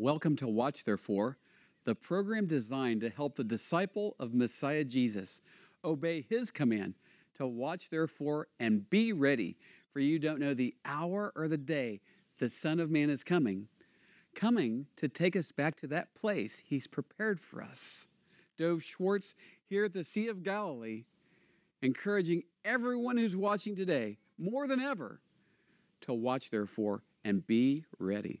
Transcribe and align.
Welcome 0.00 0.34
to 0.36 0.48
Watch 0.48 0.84
Therefore, 0.84 1.36
the 1.84 1.94
program 1.94 2.46
designed 2.46 3.02
to 3.02 3.10
help 3.10 3.36
the 3.36 3.44
disciple 3.44 4.16
of 4.18 4.32
Messiah 4.32 4.82
Jesus 4.82 5.42
obey 5.84 6.24
his 6.26 6.50
command 6.50 6.94
to 7.34 7.46
watch 7.46 7.90
therefore 7.90 8.46
and 8.58 8.88
be 8.88 9.12
ready, 9.12 9.58
for 9.92 10.00
you 10.00 10.18
don't 10.18 10.40
know 10.40 10.54
the 10.54 10.74
hour 10.86 11.34
or 11.36 11.48
the 11.48 11.58
day 11.58 12.00
the 12.38 12.48
Son 12.48 12.80
of 12.80 12.90
Man 12.90 13.10
is 13.10 13.22
coming, 13.22 13.68
coming 14.34 14.86
to 14.96 15.06
take 15.06 15.36
us 15.36 15.52
back 15.52 15.74
to 15.74 15.86
that 15.88 16.14
place 16.14 16.62
he's 16.64 16.86
prepared 16.86 17.38
for 17.38 17.60
us. 17.60 18.08
Dov 18.56 18.82
Schwartz 18.82 19.34
here 19.68 19.84
at 19.84 19.92
the 19.92 20.02
Sea 20.02 20.28
of 20.28 20.42
Galilee, 20.42 21.04
encouraging 21.82 22.44
everyone 22.64 23.18
who's 23.18 23.36
watching 23.36 23.76
today 23.76 24.16
more 24.38 24.66
than 24.66 24.80
ever 24.80 25.20
to 26.00 26.14
watch 26.14 26.48
therefore 26.48 27.02
and 27.22 27.46
be 27.46 27.84
ready. 27.98 28.40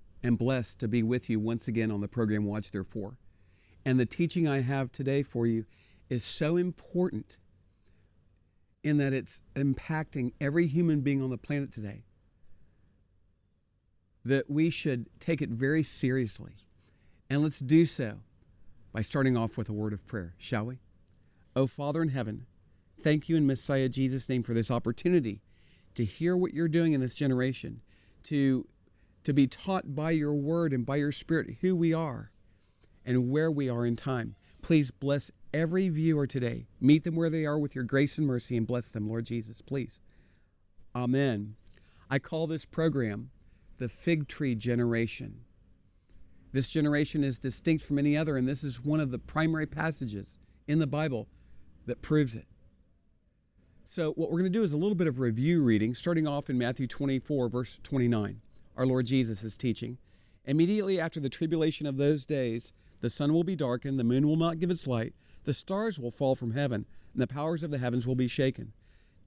and 0.23 0.37
blessed 0.37 0.79
to 0.79 0.87
be 0.87 1.03
with 1.03 1.29
you 1.29 1.39
once 1.39 1.67
again 1.67 1.91
on 1.91 2.01
the 2.01 2.07
program 2.07 2.45
Watch 2.45 2.71
Therefore. 2.71 3.17
And 3.85 3.99
the 3.99 4.05
teaching 4.05 4.47
I 4.47 4.61
have 4.61 4.91
today 4.91 5.23
for 5.23 5.47
you 5.47 5.65
is 6.09 6.23
so 6.23 6.57
important 6.57 7.37
in 8.83 8.97
that 8.97 9.13
it's 9.13 9.41
impacting 9.55 10.33
every 10.39 10.67
human 10.67 11.01
being 11.01 11.21
on 11.21 11.29
the 11.29 11.37
planet 11.37 11.71
today 11.71 12.03
that 14.25 14.49
we 14.49 14.69
should 14.69 15.09
take 15.19 15.41
it 15.41 15.49
very 15.49 15.83
seriously. 15.83 16.53
And 17.29 17.41
let's 17.41 17.59
do 17.59 17.85
so 17.85 18.19
by 18.91 19.01
starting 19.01 19.37
off 19.37 19.57
with 19.57 19.69
a 19.69 19.73
word 19.73 19.93
of 19.93 20.05
prayer, 20.05 20.33
shall 20.37 20.65
we? 20.65 20.79
Oh, 21.55 21.65
Father 21.65 22.01
in 22.01 22.09
heaven, 22.09 22.45
thank 23.01 23.29
you 23.29 23.35
in 23.35 23.47
Messiah 23.47 23.89
Jesus' 23.89 24.29
name 24.29 24.43
for 24.43 24.53
this 24.53 24.69
opportunity 24.69 25.41
to 25.95 26.05
hear 26.05 26.37
what 26.37 26.53
you're 26.53 26.67
doing 26.67 26.93
in 26.93 27.01
this 27.01 27.13
generation, 27.13 27.81
to, 28.23 28.67
to 29.23 29.33
be 29.33 29.47
taught 29.47 29.95
by 29.95 30.11
your 30.11 30.33
word 30.33 30.73
and 30.73 30.85
by 30.85 30.95
your 30.95 31.11
spirit 31.11 31.57
who 31.61 31.75
we 31.75 31.93
are 31.93 32.31
and 33.05 33.29
where 33.29 33.51
we 33.51 33.69
are 33.69 33.85
in 33.85 33.95
time. 33.95 34.35
Please 34.61 34.91
bless 34.91 35.31
every 35.53 35.89
viewer 35.89 36.27
today. 36.27 36.67
Meet 36.79 37.03
them 37.03 37.15
where 37.15 37.29
they 37.29 37.45
are 37.45 37.59
with 37.59 37.75
your 37.75 37.83
grace 37.83 38.17
and 38.17 38.27
mercy 38.27 38.57
and 38.57 38.67
bless 38.67 38.89
them, 38.89 39.07
Lord 39.07 39.25
Jesus, 39.25 39.61
please. 39.61 39.99
Amen. 40.95 41.55
I 42.09 42.19
call 42.19 42.47
this 42.47 42.65
program 42.65 43.29
the 43.77 43.89
fig 43.89 44.27
tree 44.27 44.55
generation. 44.55 45.41
This 46.51 46.67
generation 46.67 47.23
is 47.23 47.37
distinct 47.37 47.83
from 47.83 47.97
any 47.97 48.17
other, 48.17 48.37
and 48.37 48.47
this 48.47 48.63
is 48.63 48.83
one 48.83 48.99
of 48.99 49.09
the 49.09 49.19
primary 49.19 49.65
passages 49.65 50.37
in 50.67 50.79
the 50.79 50.87
Bible 50.87 51.27
that 51.85 52.01
proves 52.01 52.35
it. 52.35 52.45
So, 53.85 54.11
what 54.13 54.29
we're 54.29 54.39
going 54.39 54.51
to 54.51 54.59
do 54.59 54.63
is 54.63 54.73
a 54.73 54.77
little 54.77 54.95
bit 54.95 55.07
of 55.07 55.19
review 55.19 55.63
reading, 55.63 55.93
starting 55.93 56.27
off 56.27 56.49
in 56.49 56.57
Matthew 56.57 56.87
24, 56.87 57.49
verse 57.49 57.79
29. 57.83 58.39
Our 58.81 58.87
Lord 58.87 59.05
Jesus 59.05 59.43
is 59.43 59.57
teaching. 59.57 59.99
Immediately 60.43 60.99
after 60.99 61.19
the 61.19 61.29
tribulation 61.29 61.85
of 61.85 61.97
those 61.97 62.25
days, 62.25 62.73
the 62.99 63.11
sun 63.11 63.31
will 63.31 63.43
be 63.43 63.55
darkened, 63.55 63.99
the 63.99 64.03
moon 64.03 64.25
will 64.25 64.37
not 64.37 64.57
give 64.57 64.71
its 64.71 64.87
light, 64.87 65.13
the 65.43 65.53
stars 65.53 65.99
will 65.99 66.09
fall 66.09 66.35
from 66.35 66.53
heaven, 66.53 66.87
and 67.13 67.21
the 67.21 67.27
powers 67.27 67.61
of 67.61 67.69
the 67.69 67.77
heavens 67.77 68.07
will 68.07 68.15
be 68.15 68.27
shaken. 68.27 68.73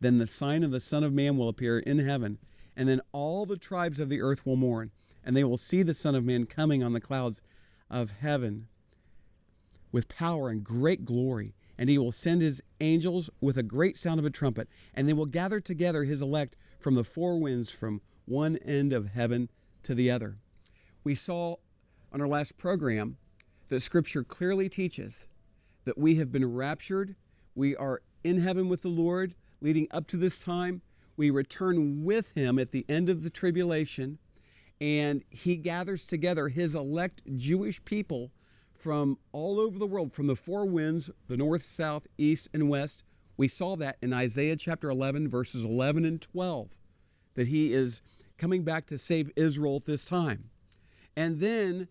Then 0.01 0.19
the 0.19 0.27
sign 0.27 0.65
of 0.65 0.73
the 0.73 0.81
Son 0.81 1.05
of 1.05 1.13
Man 1.13 1.37
will 1.37 1.49
appear 1.49 1.79
in 1.79 2.01
heaven, 2.01 2.39
and 2.77 2.89
then 2.89 3.01
all 3.13 3.47
the 3.47 3.57
tribes 3.57 4.01
of 4.01 4.09
the 4.09 4.21
earth 4.21 4.45
will 4.45 4.57
mourn, 4.57 4.91
and 5.25 5.37
they 5.37 5.45
will 5.45 5.57
see 5.57 5.85
the 5.85 5.95
Son 5.95 6.17
of 6.17 6.25
Man 6.25 6.47
coming 6.47 6.83
on 6.83 6.93
the 6.93 7.01
clouds 7.01 7.41
of 7.89 8.11
heaven 8.11 8.67
with 9.93 10.09
power 10.09 10.49
and 10.49 10.65
great 10.65 11.05
glory. 11.05 11.55
And 11.79 11.89
he 11.89 11.97
will 11.97 12.11
send 12.11 12.43
his 12.43 12.61
angels 12.81 13.31
with 13.41 13.57
a 13.57 13.63
great 13.63 13.97
sound 13.97 14.19
of 14.19 14.27
a 14.27 14.31
trumpet, 14.31 14.69
and 14.95 15.09
they 15.09 15.13
will 15.13 15.27
gather 15.27 15.61
together 15.61 16.03
his 16.03 16.23
elect 16.23 16.57
from 16.81 16.97
the 16.97 17.05
four 17.05 17.39
winds, 17.39 17.71
from 17.71 18.01
one 18.27 18.57
end 18.59 18.93
of 18.93 19.09
heaven 19.09 19.51
to 19.83 19.95
the 19.95 20.11
other. 20.11 20.37
We 21.03 21.15
saw 21.15 21.57
on 22.13 22.21
our 22.21 22.29
last 22.29 22.57
program 22.57 23.17
that 23.69 23.81
Scripture 23.81 24.25
clearly 24.25 24.69
teaches 24.69 25.29
that 25.85 25.99
we 25.99 26.15
have 26.17 26.33
been 26.33 26.55
raptured, 26.55 27.15
we 27.55 27.77
are 27.77 28.01
in 28.25 28.39
heaven 28.41 28.69
with 28.69 28.83
the 28.83 28.89
Lord 28.89 29.35
leading 29.61 29.87
up 29.91 30.07
to 30.09 30.17
this 30.17 30.39
time. 30.39 30.81
We 31.17 31.31
return 31.31 32.05
with 32.05 32.33
him 32.33 32.59
at 32.59 32.73
the 32.73 32.85
end 32.89 33.09
of 33.09 33.23
the 33.23 33.31
tribulation, 33.31 34.19
and 34.81 35.23
he 35.31 35.57
gathers 35.57 36.07
together 36.07 36.49
his 36.49 36.75
elect 36.75 37.23
Jewish 37.37 37.85
people 37.85 38.33
from 38.73 39.19
all 39.33 39.61
over 39.61 39.79
the 39.79 39.87
world, 39.87 40.13
from 40.13 40.27
the 40.27 40.37
four 40.37 40.67
winds, 40.67 41.11
the 41.29 41.37
north, 41.37 41.63
south, 41.63 42.07
east, 42.19 42.49
and 42.53 42.69
west. 42.69 43.05
We 43.37 43.49
saw 43.49 43.77
that 43.77 43.97
in 44.03 44.13
Isaiah 44.13 44.57
chapter 44.57 44.91
11, 44.91 45.29
verses 45.29 45.65
11 45.65 46.05
and 46.05 46.21
12, 46.21 46.69
that 47.35 47.49
he 47.49 47.73
is 47.73 48.03
coming 48.39 48.63
back 48.63 48.87
to 48.87 48.99
save 48.99 49.31
Israel 49.37 49.77
at 49.77 49.85
this 49.85 50.05
time. 50.05 50.51
And 51.17 51.41
then 51.41 51.89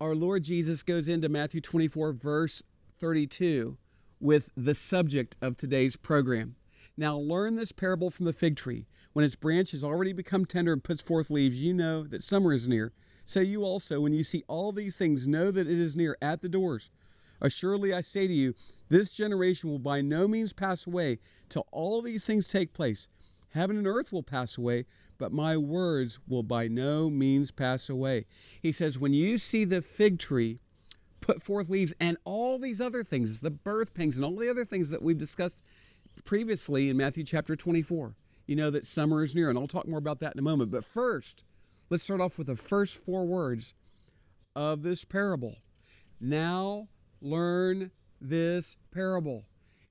our 0.00 0.14
Lord 0.14 0.44
Jesus 0.44 0.82
goes 0.82 1.08
into 1.08 1.28
Matthew 1.28 1.60
24, 1.60 2.12
verse 2.12 2.62
32, 2.98 3.76
with 4.20 4.50
the 4.56 4.74
subject 4.74 5.36
of 5.40 5.56
today's 5.56 5.96
program. 5.96 6.56
Now, 6.96 7.16
learn 7.16 7.54
this 7.54 7.72
parable 7.72 8.10
from 8.10 8.26
the 8.26 8.32
fig 8.32 8.56
tree. 8.56 8.86
When 9.12 9.24
its 9.24 9.36
branch 9.36 9.70
has 9.70 9.84
already 9.84 10.12
become 10.12 10.44
tender 10.44 10.72
and 10.72 10.82
puts 10.82 11.00
forth 11.00 11.30
leaves, 11.30 11.62
you 11.62 11.72
know 11.72 12.04
that 12.04 12.22
summer 12.22 12.52
is 12.52 12.68
near. 12.68 12.92
So 13.24 13.40
you 13.40 13.62
also, 13.62 14.00
when 14.00 14.12
you 14.12 14.24
see 14.24 14.42
all 14.48 14.72
these 14.72 14.96
things, 14.96 15.26
know 15.26 15.50
that 15.50 15.68
it 15.68 15.78
is 15.78 15.94
near 15.94 16.16
at 16.22 16.40
the 16.40 16.48
doors. 16.48 16.90
Assuredly, 17.40 17.92
I 17.92 18.00
say 18.00 18.26
to 18.26 18.32
you, 18.32 18.54
this 18.88 19.10
generation 19.10 19.70
will 19.70 19.78
by 19.78 20.00
no 20.00 20.26
means 20.26 20.52
pass 20.52 20.86
away 20.86 21.18
till 21.48 21.66
all 21.70 22.02
these 22.02 22.24
things 22.24 22.48
take 22.48 22.72
place. 22.72 23.06
Heaven 23.50 23.78
and 23.78 23.86
earth 23.86 24.12
will 24.12 24.22
pass 24.22 24.58
away, 24.58 24.84
but 25.16 25.32
my 25.32 25.56
words 25.56 26.18
will 26.28 26.42
by 26.42 26.68
no 26.68 27.10
means 27.10 27.50
pass 27.50 27.88
away. 27.88 28.26
He 28.60 28.72
says, 28.72 28.98
when 28.98 29.12
you 29.12 29.38
see 29.38 29.64
the 29.64 29.82
fig 29.82 30.18
tree 30.18 30.60
put 31.20 31.42
forth 31.42 31.68
leaves 31.68 31.94
and 32.00 32.16
all 32.24 32.58
these 32.58 32.80
other 32.80 33.02
things, 33.02 33.40
the 33.40 33.50
birth 33.50 33.94
pangs 33.94 34.16
and 34.16 34.24
all 34.24 34.36
the 34.36 34.50
other 34.50 34.64
things 34.64 34.90
that 34.90 35.02
we've 35.02 35.18
discussed 35.18 35.62
previously 36.24 36.90
in 36.90 36.96
Matthew 36.96 37.24
chapter 37.24 37.56
24, 37.56 38.14
you 38.46 38.56
know 38.56 38.70
that 38.70 38.86
summer 38.86 39.22
is 39.22 39.34
near, 39.34 39.50
and 39.50 39.58
I'll 39.58 39.66
talk 39.66 39.86
more 39.86 39.98
about 39.98 40.20
that 40.20 40.32
in 40.32 40.38
a 40.38 40.42
moment. 40.42 40.70
But 40.70 40.84
first, 40.84 41.44
let's 41.90 42.02
start 42.02 42.20
off 42.20 42.38
with 42.38 42.46
the 42.46 42.56
first 42.56 43.04
four 43.04 43.26
words 43.26 43.74
of 44.56 44.82
this 44.82 45.04
parable. 45.04 45.56
Now 46.20 46.88
learn 47.20 47.90
this 48.20 48.76
parable. 48.90 49.44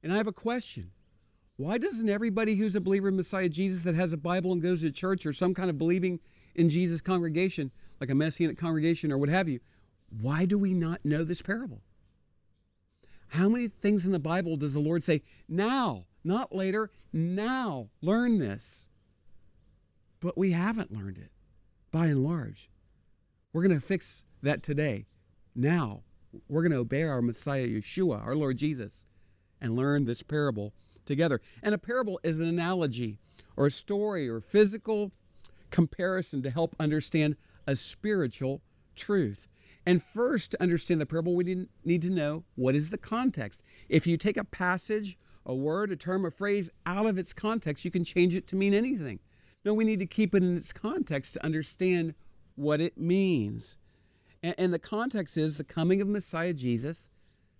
And 0.03 0.13
I 0.13 0.17
have 0.17 0.27
a 0.27 0.33
question. 0.33 0.91
Why 1.57 1.79
doesn't 1.79 2.07
everybody 2.07 2.55
who's 2.55 2.75
a 2.75 2.81
believer 2.81 3.07
in 3.07 3.15
Messiah 3.15 3.49
Jesus 3.49 3.81
that 3.83 3.95
has 3.95 4.13
a 4.13 4.17
Bible 4.17 4.51
and 4.53 4.61
goes 4.61 4.81
to 4.81 4.91
church 4.91 5.25
or 5.25 5.33
some 5.33 5.55
kind 5.55 5.71
of 5.71 5.77
believing 5.79 6.19
in 6.53 6.69
Jesus 6.69 7.01
congregation, 7.01 7.71
like 7.99 8.11
a 8.11 8.15
Messianic 8.15 8.59
congregation 8.59 9.11
or 9.11 9.17
what 9.17 9.29
have 9.29 9.49
you, 9.49 9.59
why 10.21 10.45
do 10.45 10.59
we 10.59 10.73
not 10.73 11.03
know 11.03 11.23
this 11.23 11.41
parable? 11.41 11.81
How 13.29 13.49
many 13.49 13.67
things 13.67 14.05
in 14.05 14.11
the 14.11 14.19
Bible 14.19 14.55
does 14.55 14.73
the 14.73 14.79
Lord 14.79 15.03
say, 15.03 15.23
now, 15.49 16.05
not 16.23 16.53
later, 16.53 16.91
now, 17.11 17.89
learn 18.01 18.37
this? 18.37 18.87
But 20.19 20.37
we 20.37 20.51
haven't 20.51 20.93
learned 20.93 21.17
it 21.17 21.31
by 21.91 22.05
and 22.05 22.23
large. 22.23 22.69
We're 23.51 23.63
going 23.63 23.79
to 23.79 23.85
fix 23.85 24.25
that 24.43 24.61
today. 24.61 25.07
Now, 25.55 26.03
we're 26.47 26.61
going 26.61 26.71
to 26.71 26.77
obey 26.77 27.03
our 27.03 27.21
Messiah 27.21 27.67
Yeshua, 27.67 28.23
our 28.23 28.35
Lord 28.35 28.57
Jesus, 28.57 29.05
and 29.59 29.75
learn 29.75 30.05
this 30.05 30.21
parable 30.21 30.73
together. 31.07 31.41
And 31.63 31.73
a 31.73 31.77
parable 31.79 32.19
is 32.23 32.39
an 32.39 32.47
analogy 32.47 33.17
or 33.55 33.65
a 33.65 33.71
story 33.71 34.29
or 34.29 34.39
physical 34.39 35.11
comparison 35.71 36.41
to 36.43 36.49
help 36.49 36.75
understand 36.79 37.35
a 37.65 37.75
spiritual 37.75 38.61
truth. 38.95 39.47
And 39.85 40.03
first, 40.03 40.51
to 40.51 40.61
understand 40.61 40.99
the 40.99 41.05
parable, 41.05 41.35
we 41.35 41.65
need 41.85 42.01
to 42.01 42.09
know 42.09 42.43
what 42.55 42.75
is 42.75 42.89
the 42.89 42.97
context. 42.97 43.63
If 43.87 44.05
you 44.05 44.17
take 44.17 44.37
a 44.37 44.43
passage, 44.43 45.17
a 45.45 45.55
word, 45.55 45.91
a 45.91 45.95
term, 45.95 46.25
a 46.25 46.31
phrase 46.31 46.69
out 46.85 47.05
of 47.05 47.17
its 47.17 47.33
context, 47.33 47.85
you 47.85 47.91
can 47.91 48.03
change 48.03 48.35
it 48.35 48.47
to 48.47 48.57
mean 48.57 48.73
anything. 48.73 49.19
No, 49.63 49.73
we 49.73 49.85
need 49.85 49.99
to 49.99 50.05
keep 50.05 50.35
it 50.35 50.43
in 50.43 50.57
its 50.57 50.73
context 50.73 51.33
to 51.33 51.45
understand 51.45 52.15
what 52.55 52.81
it 52.81 52.97
means. 52.97 53.77
And, 54.43 54.73
the 54.73 54.79
context 54.79 55.37
is 55.37 55.57
the 55.57 55.63
coming 55.63 55.99
of 55.99 56.07
Messiah 56.07 56.53
Jesus 56.53 57.09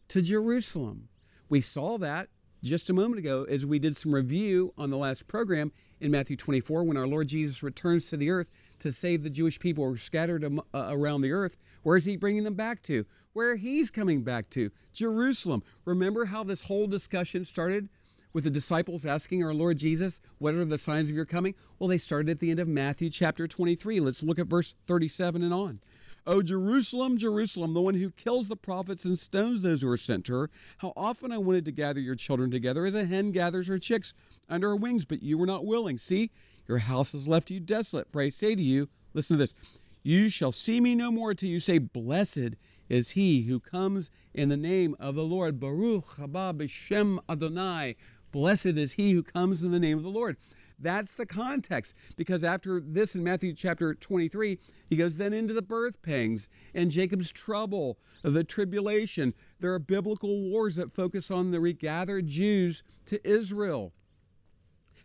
to 0.09 0.21
Jerusalem. 0.21 1.09
We 1.49 1.61
saw 1.61 1.97
that 1.97 2.29
just 2.63 2.89
a 2.89 2.93
moment 2.93 3.19
ago 3.19 3.45
as 3.49 3.65
we 3.65 3.79
did 3.79 3.95
some 3.95 4.13
review 4.13 4.73
on 4.77 4.89
the 4.89 4.97
last 4.97 5.27
program 5.27 5.71
in 5.99 6.11
Matthew 6.11 6.35
24 6.35 6.83
when 6.83 6.97
our 6.97 7.07
Lord 7.07 7.27
Jesus 7.27 7.63
returns 7.63 8.09
to 8.09 8.17
the 8.17 8.29
earth 8.29 8.49
to 8.79 8.91
save 8.91 9.23
the 9.23 9.29
Jewish 9.29 9.59
people 9.59 9.85
who 9.85 9.93
are 9.93 9.97
scattered 9.97 10.43
uh, 10.45 10.59
around 10.89 11.21
the 11.21 11.31
earth. 11.31 11.57
Where 11.83 11.97
is 11.97 12.05
he 12.05 12.17
bringing 12.17 12.43
them 12.43 12.55
back 12.55 12.81
to? 12.83 13.05
Where 13.33 13.55
he's 13.55 13.91
coming 13.91 14.23
back 14.23 14.49
to? 14.51 14.71
Jerusalem. 14.93 15.63
Remember 15.85 16.25
how 16.25 16.43
this 16.43 16.61
whole 16.61 16.87
discussion 16.87 17.45
started 17.45 17.89
with 18.33 18.43
the 18.43 18.49
disciples 18.49 19.05
asking 19.05 19.43
our 19.43 19.53
Lord 19.53 19.77
Jesus, 19.77 20.21
What 20.37 20.55
are 20.55 20.65
the 20.65 20.77
signs 20.77 21.09
of 21.09 21.15
your 21.15 21.25
coming? 21.25 21.55
Well, 21.79 21.87
they 21.87 21.97
started 21.97 22.29
at 22.29 22.39
the 22.39 22.51
end 22.51 22.59
of 22.59 22.67
Matthew 22.67 23.09
chapter 23.09 23.47
23. 23.47 23.99
Let's 23.99 24.23
look 24.23 24.39
at 24.39 24.47
verse 24.47 24.75
37 24.87 25.43
and 25.43 25.53
on. 25.53 25.79
O 26.27 26.41
Jerusalem, 26.41 27.17
Jerusalem, 27.17 27.73
the 27.73 27.81
one 27.81 27.95
who 27.95 28.11
kills 28.11 28.49
the 28.49 28.57
prophets 28.57 29.05
and 29.05 29.17
stones 29.17 29.61
those 29.61 29.81
who 29.81 29.89
are 29.89 29.95
sent 29.95 30.25
to 30.25 30.33
her, 30.33 30.49
how 30.79 30.91
often 30.97 31.31
I 31.31 31.37
wanted 31.37 31.63
to 31.65 31.71
gather 31.71 32.01
your 32.01 32.15
children 32.15 32.51
together 32.51 32.85
as 32.85 32.95
a 32.95 33.05
hen 33.05 33.31
gathers 33.31 33.67
her 33.67 33.79
chicks 33.79 34.13
under 34.49 34.67
her 34.67 34.75
wings, 34.75 35.05
but 35.05 35.23
you 35.23 35.37
were 35.37 35.45
not 35.45 35.65
willing. 35.65 35.97
See, 35.97 36.31
your 36.67 36.79
house 36.79 37.13
has 37.13 37.29
left 37.29 37.49
you 37.49 37.61
desolate. 37.61 38.11
For 38.11 38.21
I 38.21 38.27
say 38.27 38.55
to 38.55 38.61
you, 38.61 38.89
listen 39.13 39.37
to 39.37 39.43
this, 39.43 39.55
you 40.03 40.27
shall 40.27 40.51
see 40.51 40.81
me 40.81 40.95
no 40.95 41.11
more 41.11 41.33
till 41.33 41.49
you 41.49 41.61
say, 41.61 41.77
Blessed 41.77 42.55
is 42.89 43.11
he 43.11 43.43
who 43.43 43.61
comes 43.61 44.11
in 44.33 44.49
the 44.49 44.57
name 44.57 44.97
of 44.99 45.15
the 45.15 45.23
Lord. 45.23 45.61
Baruch 45.61 46.17
haba 46.17 46.53
b'shem 46.53 47.19
Adonai. 47.29 47.95
Blessed 48.33 48.65
is 48.65 48.93
he 48.93 49.11
who 49.11 49.23
comes 49.23 49.63
in 49.63 49.71
the 49.71 49.79
name 49.79 49.97
of 49.97 50.03
the 50.03 50.09
Lord. 50.09 50.35
That's 50.79 51.11
the 51.11 51.25
context. 51.25 51.95
Because 52.15 52.43
after 52.43 52.79
this 52.79 53.15
in 53.15 53.23
Matthew 53.23 53.53
chapter 53.53 53.95
23, 53.95 54.59
he 54.89 54.95
goes 54.95 55.17
then 55.17 55.33
into 55.33 55.53
the 55.53 55.61
birth 55.61 56.01
pangs 56.01 56.49
and 56.73 56.91
Jacob's 56.91 57.31
trouble, 57.31 57.97
the 58.21 58.43
tribulation. 58.43 59.33
There 59.59 59.73
are 59.73 59.79
biblical 59.79 60.41
wars 60.49 60.75
that 60.75 60.93
focus 60.93 61.31
on 61.31 61.51
the 61.51 61.59
regathered 61.59 62.27
Jews 62.27 62.83
to 63.07 63.27
Israel. 63.27 63.93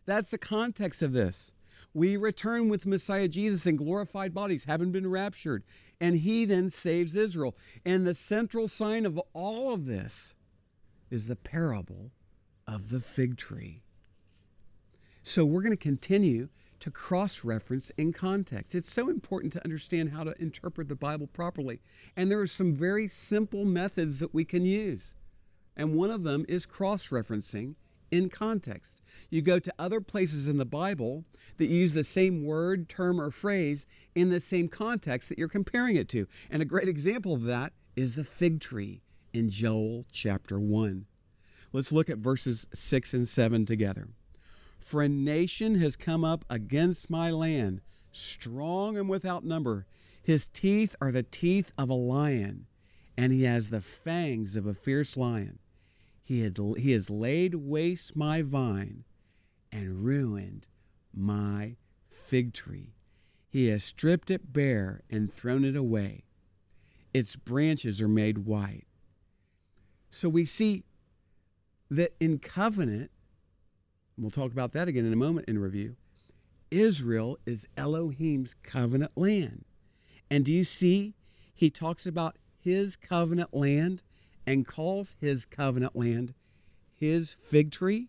That's 0.04 0.28
the 0.28 0.38
context 0.38 1.02
of 1.02 1.12
this. 1.12 1.52
We 1.94 2.16
return 2.16 2.68
with 2.68 2.86
Messiah 2.86 3.28
Jesus 3.28 3.66
in 3.66 3.76
glorified 3.76 4.32
bodies, 4.32 4.64
having 4.64 4.92
been 4.92 5.08
raptured, 5.08 5.62
and 6.00 6.16
he 6.16 6.44
then 6.44 6.70
saves 6.70 7.16
Israel. 7.16 7.54
And 7.84 8.06
the 8.06 8.14
central 8.14 8.66
sign 8.66 9.04
of 9.04 9.20
all 9.34 9.74
of 9.74 9.86
this 9.86 10.34
is 11.10 11.26
the 11.26 11.36
parable 11.36 12.10
of 12.66 12.88
the 12.88 13.00
fig 13.00 13.36
tree. 13.36 13.82
So 15.22 15.44
we're 15.44 15.62
going 15.62 15.76
to 15.76 15.76
continue 15.76 16.48
to 16.80 16.90
cross 16.90 17.44
reference 17.44 17.90
in 17.90 18.12
context. 18.12 18.74
It's 18.74 18.92
so 18.92 19.08
important 19.08 19.52
to 19.52 19.64
understand 19.64 20.10
how 20.10 20.24
to 20.24 20.34
interpret 20.42 20.88
the 20.88 20.96
Bible 20.96 21.28
properly. 21.28 21.80
And 22.16 22.28
there 22.28 22.40
are 22.40 22.46
some 22.48 22.74
very 22.74 23.06
simple 23.06 23.64
methods 23.64 24.18
that 24.18 24.34
we 24.34 24.44
can 24.44 24.64
use. 24.64 25.14
And 25.76 25.94
one 25.94 26.10
of 26.10 26.24
them 26.24 26.44
is 26.48 26.66
cross 26.66 27.08
referencing 27.10 27.76
in 28.10 28.28
context. 28.30 29.00
You 29.30 29.42
go 29.42 29.60
to 29.60 29.72
other 29.78 30.00
places 30.00 30.48
in 30.48 30.58
the 30.58 30.64
Bible 30.64 31.24
that 31.56 31.66
use 31.66 31.94
the 31.94 32.02
same 32.02 32.44
word, 32.44 32.88
term, 32.88 33.20
or 33.20 33.30
phrase 33.30 33.86
in 34.16 34.28
the 34.28 34.40
same 34.40 34.68
context 34.68 35.28
that 35.28 35.38
you're 35.38 35.48
comparing 35.48 35.94
it 35.94 36.08
to. 36.08 36.26
And 36.50 36.60
a 36.60 36.66
great 36.66 36.88
example 36.88 37.32
of 37.32 37.44
that 37.44 37.72
is 37.94 38.16
the 38.16 38.24
fig 38.24 38.60
tree 38.60 39.02
in 39.32 39.50
Joel 39.50 40.04
chapter 40.10 40.58
1. 40.58 41.06
Let's 41.72 41.92
look 41.92 42.10
at 42.10 42.18
verses 42.18 42.66
6 42.74 43.14
and 43.14 43.28
7 43.28 43.64
together. 43.64 44.08
For 44.82 45.02
a 45.02 45.08
nation 45.08 45.76
has 45.76 45.96
come 45.96 46.24
up 46.24 46.44
against 46.50 47.08
my 47.08 47.30
land, 47.30 47.80
strong 48.10 48.98
and 48.98 49.08
without 49.08 49.44
number. 49.44 49.86
His 50.22 50.48
teeth 50.48 50.94
are 51.00 51.12
the 51.12 51.22
teeth 51.22 51.72
of 51.78 51.88
a 51.88 51.94
lion, 51.94 52.66
and 53.16 53.32
he 53.32 53.44
has 53.44 53.68
the 53.68 53.80
fangs 53.80 54.56
of 54.56 54.66
a 54.66 54.74
fierce 54.74 55.16
lion. 55.16 55.60
He, 56.22 56.40
had, 56.40 56.58
he 56.76 56.92
has 56.92 57.08
laid 57.08 57.54
waste 57.54 58.16
my 58.16 58.42
vine 58.42 59.04
and 59.70 60.04
ruined 60.04 60.66
my 61.14 61.76
fig 62.10 62.52
tree. 62.52 62.96
He 63.48 63.68
has 63.68 63.84
stripped 63.84 64.30
it 64.30 64.52
bare 64.52 65.02
and 65.08 65.32
thrown 65.32 65.64
it 65.64 65.76
away. 65.76 66.24
Its 67.14 67.36
branches 67.36 68.02
are 68.02 68.08
made 68.08 68.38
white. 68.38 68.86
So 70.10 70.28
we 70.28 70.44
see 70.44 70.82
that 71.88 72.14
in 72.18 72.40
covenant, 72.40 73.11
we'll 74.18 74.30
talk 74.30 74.52
about 74.52 74.72
that 74.72 74.88
again 74.88 75.06
in 75.06 75.12
a 75.12 75.16
moment 75.16 75.48
in 75.48 75.58
review. 75.58 75.96
Israel 76.70 77.38
is 77.44 77.68
Elohim's 77.76 78.54
covenant 78.62 79.12
land. 79.16 79.64
And 80.30 80.44
do 80.44 80.52
you 80.52 80.64
see? 80.64 81.14
He 81.54 81.70
talks 81.70 82.06
about 82.06 82.36
his 82.58 82.96
covenant 82.96 83.52
land 83.52 84.02
and 84.46 84.66
calls 84.66 85.16
his 85.20 85.44
covenant 85.44 85.94
land 85.94 86.34
his 87.02 87.34
fig 87.40 87.72
tree? 87.72 88.08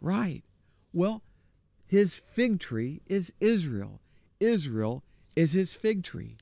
Right. 0.00 0.42
Well, 0.92 1.22
his 1.86 2.14
fig 2.14 2.58
tree 2.58 3.02
is 3.06 3.32
Israel. 3.38 4.00
Israel 4.40 5.04
is 5.36 5.52
his 5.52 5.72
fig 5.72 6.02
tree. 6.02 6.38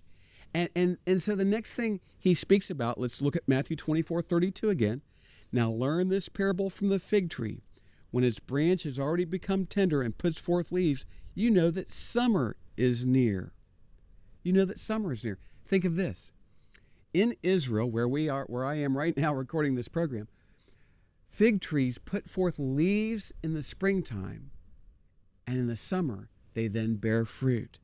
And, 0.55 0.71
and, 0.75 0.97
and 1.07 1.23
so 1.23 1.37
the 1.37 1.45
next 1.45 1.75
thing 1.75 2.01
he 2.19 2.33
speaks 2.33 2.71
about, 2.71 2.99
let's 2.99 3.21
look 3.21 3.37
at 3.37 3.47
Matthew 3.47 3.77
24 3.77 4.23
32 4.23 4.71
again. 4.71 5.03
Now 5.53 5.71
learn 5.71 6.09
this 6.09 6.31
parable 6.31 6.71
from 6.71 6.89
the 6.89 6.99
fig 6.99 7.29
tree. 7.29 7.61
When 8.11 8.25
its 8.25 8.39
branch 8.39 8.83
has 8.85 8.99
already 8.99 9.25
become 9.25 9.67
tender 9.67 10.03
and 10.03 10.17
puts 10.17 10.39
forth 10.39 10.73
leaves, 10.73 11.07
you 11.35 11.51
know 11.51 11.71
that 11.71 11.91
summer 11.91 12.57
is 12.77 13.05
near. 13.05 13.53
You 14.43 14.53
know 14.53 14.65
that 14.65 14.81
summer 14.81 15.13
is 15.13 15.25
near. 15.25 15.39
Think 15.65 15.85
of 15.85 15.97
this. 15.97 16.33
In 17.13 17.37
Israel, 17.43 17.91
where 17.91 18.09
we 18.09 18.29
are, 18.29 18.45
where 18.47 18.65
I 18.65 18.77
am 18.77 18.97
right 18.97 19.17
now 19.17 19.35
recording 19.35 19.75
this 19.75 19.89
program, 19.89 20.29
fig 21.29 21.61
trees 21.61 21.99
put 21.99 22.29
forth 22.29 22.59
leaves 22.59 23.33
in 23.43 23.55
the 23.55 23.63
springtime, 23.63 24.51
and 25.47 25.57
in 25.57 25.67
the 25.67 25.77
summer 25.77 26.29
they 26.55 26.67
then 26.67 26.97
bear 26.97 27.25
fruit. 27.25 27.79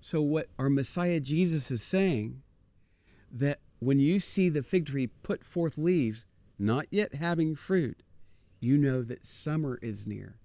So 0.00 0.22
what 0.22 0.48
our 0.58 0.70
Messiah 0.70 1.20
Jesus 1.20 1.70
is 1.70 1.82
saying 1.82 2.42
that 3.30 3.60
when 3.78 3.98
you 3.98 4.20
see 4.20 4.48
the 4.48 4.62
fig 4.62 4.86
tree 4.86 5.06
put 5.06 5.44
forth 5.44 5.76
leaves, 5.76 6.26
not 6.58 6.86
yet 6.90 7.14
having 7.14 7.54
fruit, 7.54 8.02
you 8.64 8.78
know 8.78 9.02
that 9.02 9.26
summer 9.26 9.78
is 9.82 10.06
near. 10.06 10.36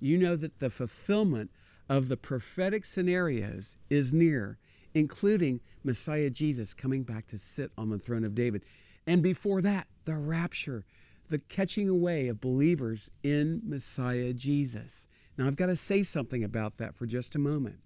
You 0.00 0.18
know 0.18 0.34
that 0.36 0.58
the 0.58 0.70
fulfillment 0.70 1.50
of 1.88 2.08
the 2.08 2.16
prophetic 2.16 2.84
scenarios 2.84 3.78
is 3.88 4.12
near, 4.12 4.58
including 4.94 5.60
Messiah 5.84 6.30
Jesus 6.30 6.74
coming 6.74 7.02
back 7.02 7.26
to 7.28 7.38
sit 7.38 7.70
on 7.78 7.88
the 7.88 7.98
throne 7.98 8.24
of 8.24 8.34
David. 8.34 8.64
And 9.06 9.22
before 9.22 9.62
that, 9.62 9.86
the 10.04 10.16
rapture, 10.16 10.84
the 11.28 11.38
catching 11.38 11.88
away 11.88 12.28
of 12.28 12.40
believers 12.40 13.10
in 13.22 13.60
Messiah 13.64 14.32
Jesus. 14.32 15.08
Now, 15.38 15.46
I've 15.46 15.56
got 15.56 15.66
to 15.66 15.76
say 15.76 16.02
something 16.02 16.44
about 16.44 16.76
that 16.78 16.94
for 16.94 17.06
just 17.06 17.34
a 17.34 17.38
moment. 17.38 17.78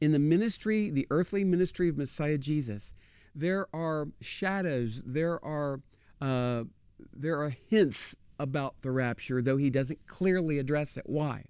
In 0.00 0.12
the 0.12 0.18
ministry, 0.18 0.90
the 0.90 1.06
earthly 1.10 1.44
ministry 1.44 1.88
of 1.88 1.98
Messiah 1.98 2.38
Jesus, 2.38 2.94
there 3.34 3.66
are 3.74 4.08
shadows, 4.20 5.02
there 5.04 5.44
are 5.44 5.80
uh, 6.20 6.64
there 7.14 7.40
are 7.40 7.50
hints 7.68 8.16
about 8.38 8.82
the 8.82 8.90
rapture, 8.90 9.42
though 9.42 9.56
he 9.56 9.70
doesn't 9.70 10.06
clearly 10.06 10.58
address 10.58 10.96
it. 10.96 11.04
Why? 11.06 11.44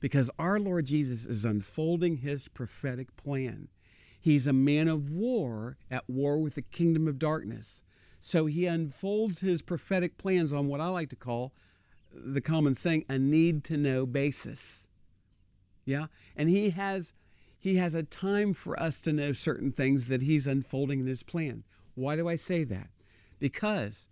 Because 0.00 0.30
our 0.38 0.58
Lord 0.58 0.86
Jesus 0.86 1.26
is 1.26 1.44
unfolding 1.44 2.18
his 2.18 2.48
prophetic 2.48 3.14
plan. 3.16 3.68
He's 4.20 4.46
a 4.46 4.52
man 4.52 4.88
of 4.88 5.14
war 5.14 5.76
at 5.90 6.08
war 6.08 6.38
with 6.38 6.54
the 6.54 6.62
kingdom 6.62 7.06
of 7.06 7.18
darkness. 7.18 7.84
So 8.20 8.46
he 8.46 8.66
unfolds 8.66 9.40
his 9.40 9.60
prophetic 9.60 10.16
plans 10.16 10.52
on 10.52 10.66
what 10.66 10.80
I 10.80 10.88
like 10.88 11.10
to 11.10 11.16
call 11.16 11.52
the 12.10 12.40
common 12.40 12.74
saying, 12.74 13.04
a 13.08 13.18
need 13.18 13.64
to 13.64 13.76
know 13.76 14.06
basis. 14.06 14.88
Yeah? 15.84 16.06
And 16.36 16.48
he 16.48 16.70
has 16.70 17.14
he 17.58 17.76
has 17.76 17.94
a 17.94 18.02
time 18.02 18.52
for 18.52 18.78
us 18.78 19.00
to 19.00 19.12
know 19.12 19.32
certain 19.32 19.72
things 19.72 20.08
that 20.08 20.20
he's 20.20 20.46
unfolding 20.46 21.00
in 21.00 21.06
his 21.06 21.22
plan. 21.22 21.64
Why 21.94 22.14
do 22.14 22.28
I 22.28 22.36
say 22.36 22.62
that? 22.64 22.90
Because 23.38 24.08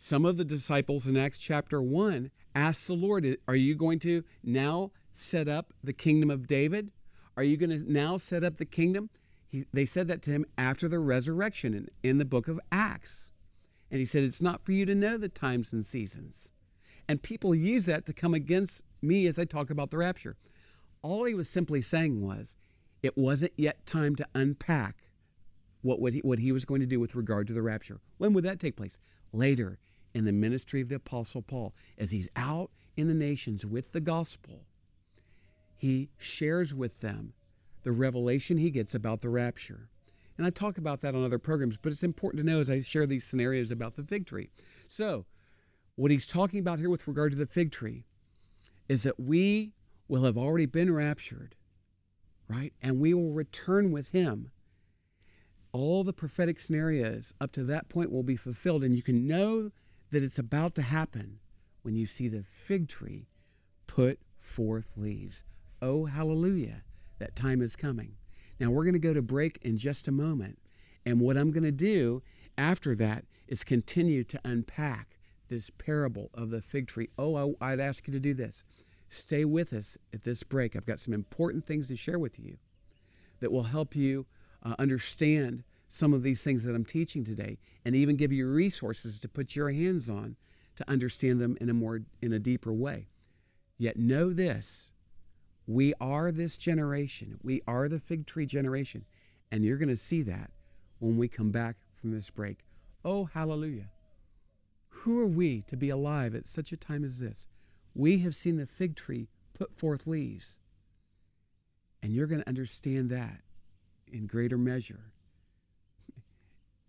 some 0.00 0.24
of 0.24 0.36
the 0.36 0.44
disciples 0.44 1.08
in 1.08 1.16
Acts 1.16 1.38
chapter 1.38 1.82
1 1.82 2.30
asked 2.54 2.86
the 2.86 2.94
Lord, 2.94 3.36
Are 3.48 3.56
you 3.56 3.74
going 3.74 3.98
to 4.00 4.22
now 4.44 4.92
set 5.12 5.48
up 5.48 5.74
the 5.82 5.92
kingdom 5.92 6.30
of 6.30 6.46
David? 6.46 6.92
Are 7.36 7.42
you 7.42 7.56
going 7.56 7.70
to 7.70 7.92
now 7.92 8.16
set 8.16 8.44
up 8.44 8.58
the 8.58 8.64
kingdom? 8.64 9.10
He, 9.48 9.64
they 9.72 9.84
said 9.84 10.06
that 10.06 10.22
to 10.22 10.30
him 10.30 10.46
after 10.56 10.86
the 10.86 11.00
resurrection 11.00 11.74
in, 11.74 11.88
in 12.04 12.18
the 12.18 12.24
book 12.24 12.46
of 12.46 12.60
Acts. 12.70 13.32
And 13.90 13.98
he 13.98 14.06
said, 14.06 14.22
It's 14.22 14.40
not 14.40 14.64
for 14.64 14.70
you 14.70 14.86
to 14.86 14.94
know 14.94 15.16
the 15.16 15.28
times 15.28 15.72
and 15.72 15.84
seasons. 15.84 16.52
And 17.08 17.20
people 17.20 17.52
use 17.52 17.84
that 17.86 18.06
to 18.06 18.12
come 18.12 18.34
against 18.34 18.84
me 19.02 19.26
as 19.26 19.36
I 19.36 19.44
talk 19.46 19.68
about 19.68 19.90
the 19.90 19.98
rapture. 19.98 20.36
All 21.02 21.24
he 21.24 21.34
was 21.34 21.48
simply 21.48 21.82
saying 21.82 22.24
was, 22.24 22.56
it 23.02 23.18
wasn't 23.18 23.52
yet 23.56 23.84
time 23.84 24.14
to 24.14 24.26
unpack 24.36 24.94
what, 25.82 26.12
he, 26.12 26.20
what 26.20 26.38
he 26.38 26.52
was 26.52 26.64
going 26.64 26.82
to 26.82 26.86
do 26.86 27.00
with 27.00 27.16
regard 27.16 27.48
to 27.48 27.52
the 27.52 27.62
rapture. 27.62 28.00
When 28.18 28.32
would 28.34 28.44
that 28.44 28.60
take 28.60 28.76
place? 28.76 28.98
Later 29.32 29.78
in 30.14 30.24
the 30.24 30.32
ministry 30.32 30.80
of 30.80 30.88
the 30.88 30.96
Apostle 30.96 31.42
Paul. 31.42 31.74
As 31.96 32.10
he's 32.10 32.28
out 32.36 32.70
in 32.96 33.08
the 33.08 33.14
nations 33.14 33.64
with 33.64 33.92
the 33.92 34.00
gospel, 34.00 34.64
he 35.76 36.10
shares 36.18 36.74
with 36.74 37.00
them 37.00 37.32
the 37.82 37.92
revelation 37.92 38.58
he 38.58 38.70
gets 38.70 38.94
about 38.94 39.20
the 39.20 39.28
rapture. 39.28 39.88
And 40.36 40.46
I 40.46 40.50
talk 40.50 40.78
about 40.78 41.00
that 41.00 41.14
on 41.14 41.24
other 41.24 41.38
programs, 41.38 41.76
but 41.76 41.90
it's 41.90 42.04
important 42.04 42.42
to 42.42 42.50
know 42.50 42.60
as 42.60 42.70
I 42.70 42.82
share 42.82 43.06
these 43.06 43.24
scenarios 43.24 43.70
about 43.70 43.96
the 43.96 44.04
fig 44.04 44.26
tree. 44.26 44.50
So, 44.86 45.26
what 45.96 46.12
he's 46.12 46.26
talking 46.26 46.60
about 46.60 46.78
here 46.78 46.90
with 46.90 47.08
regard 47.08 47.32
to 47.32 47.38
the 47.38 47.46
fig 47.46 47.72
tree 47.72 48.04
is 48.88 49.02
that 49.02 49.18
we 49.18 49.72
will 50.06 50.24
have 50.24 50.38
already 50.38 50.66
been 50.66 50.94
raptured, 50.94 51.56
right? 52.48 52.72
And 52.80 53.00
we 53.00 53.14
will 53.14 53.32
return 53.32 53.90
with 53.90 54.12
him. 54.12 54.50
All 55.72 56.04
the 56.04 56.12
prophetic 56.12 56.60
scenarios 56.60 57.34
up 57.40 57.52
to 57.52 57.64
that 57.64 57.88
point 57.88 58.12
will 58.12 58.22
be 58.22 58.36
fulfilled, 58.36 58.84
and 58.84 58.94
you 58.94 59.02
can 59.02 59.26
know 59.26 59.72
that 60.10 60.22
it's 60.22 60.38
about 60.38 60.74
to 60.76 60.82
happen 60.82 61.38
when 61.82 61.94
you 61.94 62.06
see 62.06 62.28
the 62.28 62.44
fig 62.50 62.88
tree 62.88 63.28
put 63.86 64.18
forth 64.40 64.92
leaves. 64.96 65.44
Oh, 65.80 66.06
hallelujah, 66.06 66.82
that 67.18 67.36
time 67.36 67.62
is 67.62 67.76
coming. 67.76 68.16
Now, 68.60 68.70
we're 68.70 68.84
going 68.84 68.94
to 68.94 68.98
go 68.98 69.14
to 69.14 69.22
break 69.22 69.58
in 69.62 69.76
just 69.76 70.08
a 70.08 70.12
moment. 70.12 70.58
And 71.06 71.20
what 71.20 71.36
I'm 71.36 71.52
going 71.52 71.64
to 71.64 71.72
do 71.72 72.22
after 72.56 72.94
that 72.96 73.24
is 73.46 73.64
continue 73.64 74.24
to 74.24 74.40
unpack 74.44 75.18
this 75.48 75.70
parable 75.70 76.30
of 76.34 76.50
the 76.50 76.60
fig 76.60 76.88
tree. 76.88 77.08
Oh, 77.18 77.56
I, 77.60 77.70
would 77.70 77.80
ask 77.80 78.06
you 78.06 78.12
to 78.12 78.20
do 78.20 78.34
this. 78.34 78.64
Stay 79.08 79.44
with 79.44 79.72
us 79.72 79.96
at 80.12 80.24
this 80.24 80.42
break. 80.42 80.76
I've 80.76 80.84
got 80.84 80.98
some 80.98 81.14
important 81.14 81.64
things 81.64 81.88
to 81.88 81.96
share 81.96 82.18
with 82.18 82.38
you 82.38 82.58
that 83.40 83.52
will 83.52 83.62
help 83.62 83.96
you 83.96 84.26
uh, 84.62 84.74
understand 84.78 85.62
some 85.88 86.12
of 86.12 86.22
these 86.22 86.42
things 86.42 86.64
that 86.64 86.74
I'm 86.74 86.84
teaching 86.84 87.24
today 87.24 87.58
and 87.84 87.94
even 87.94 88.16
give 88.16 88.32
you 88.32 88.46
resources 88.46 89.20
to 89.20 89.28
put 89.28 89.56
your 89.56 89.70
hands 89.70 90.08
on 90.08 90.36
to 90.76 90.88
understand 90.88 91.40
them 91.40 91.56
in 91.60 91.70
a 91.70 91.74
more 91.74 92.02
in 92.22 92.32
a 92.32 92.38
deeper 92.38 92.72
way. 92.72 93.08
Yet 93.78 93.98
know 93.98 94.32
this, 94.32 94.92
we 95.68 95.92
are 96.00 96.32
this 96.32 96.56
generation. 96.56 97.38
We 97.42 97.62
are 97.68 97.88
the 97.88 98.00
fig 98.00 98.26
tree 98.26 98.46
generation. 98.46 99.04
And 99.52 99.62
you're 99.62 99.76
going 99.76 99.88
to 99.90 99.98
see 99.98 100.22
that 100.22 100.50
when 100.98 101.18
we 101.18 101.28
come 101.28 101.50
back 101.50 101.76
from 101.94 102.10
this 102.10 102.30
break. 102.30 102.64
Oh, 103.04 103.26
hallelujah. 103.26 103.90
Who 104.88 105.20
are 105.20 105.26
we 105.26 105.62
to 105.62 105.76
be 105.76 105.90
alive 105.90 106.34
at 106.34 106.46
such 106.46 106.72
a 106.72 106.76
time 106.76 107.04
as 107.04 107.18
this? 107.18 107.46
We 107.94 108.18
have 108.20 108.34
seen 108.34 108.56
the 108.56 108.66
fig 108.66 108.96
tree 108.96 109.28
put 109.52 109.76
forth 109.76 110.06
leaves. 110.06 110.58
And 112.02 112.14
you're 112.14 112.26
going 112.26 112.42
to 112.42 112.48
understand 112.48 113.10
that 113.10 113.42
in 114.10 114.26
greater 114.26 114.58
measure. 114.58 115.12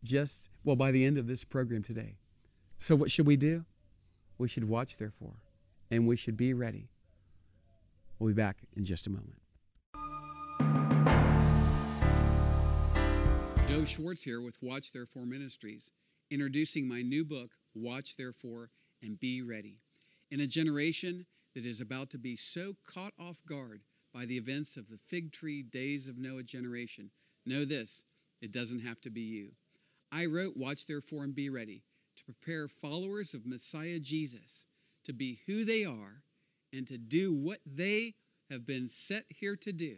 Just, 0.04 0.50
well, 0.64 0.76
by 0.76 0.92
the 0.92 1.06
end 1.06 1.18
of 1.18 1.28
this 1.28 1.44
program 1.44 1.84
today. 1.84 2.16
So, 2.78 2.96
what 2.96 3.12
should 3.12 3.28
we 3.28 3.36
do? 3.36 3.66
We 4.38 4.48
should 4.48 4.70
watch, 4.70 4.98
therefore, 4.98 5.36
and 5.92 6.08
we 6.08 6.16
should 6.16 6.38
be 6.38 6.54
ready. 6.54 6.88
We'll 8.18 8.30
be 8.30 8.34
back 8.34 8.58
in 8.76 8.86
just 8.86 9.08
a 9.08 9.10
moment. 9.10 9.40
Dov 13.68 13.88
Schwartz 13.88 14.24
here 14.24 14.42
with 14.42 14.58
Watch 14.62 14.92
Therefore 14.92 15.26
Ministries, 15.26 15.92
introducing 16.32 16.88
my 16.88 17.02
new 17.02 17.24
book, 17.24 17.52
Watch 17.76 18.16
Therefore 18.16 18.72
and 19.04 19.20
Be 19.20 19.42
Ready. 19.42 19.78
In 20.32 20.42
a 20.42 20.48
generation 20.48 21.26
that 21.54 21.66
is 21.66 21.80
about 21.80 22.10
to 22.10 22.18
be 22.18 22.36
so 22.36 22.76
caught 22.86 23.14
off 23.20 23.42
guard 23.48 23.82
by 24.14 24.26
the 24.26 24.38
events 24.38 24.76
of 24.76 24.90
the 24.90 24.98
fig 24.98 25.32
tree 25.32 25.62
days 25.62 26.08
of 26.08 26.18
Noah 26.18 26.44
generation, 26.44 27.12
know 27.46 27.64
this 27.64 28.06
it 28.42 28.52
doesn't 28.52 28.82
have 28.82 29.00
to 29.02 29.10
be 29.10 29.22
you. 29.22 29.52
I 30.12 30.26
wrote 30.26 30.58
Watch 30.58 30.86
Therefore 30.86 31.24
and 31.24 31.36
Be 31.36 31.50
Ready 31.50 31.84
to 32.18 32.24
prepare 32.26 32.68
followers 32.68 33.34
of 33.34 33.46
Messiah 33.46 34.00
Jesus 34.00 34.66
to 35.04 35.14
be 35.14 35.40
who 35.46 35.66
they 35.66 35.86
are 35.86 36.24
and 36.74 36.88
to 36.88 36.98
do 36.98 37.34
what 37.34 37.60
they 37.66 38.16
have 38.50 38.66
been 38.66 38.88
set 38.88 39.26
here 39.30 39.56
to 39.56 39.72
do 39.72 39.98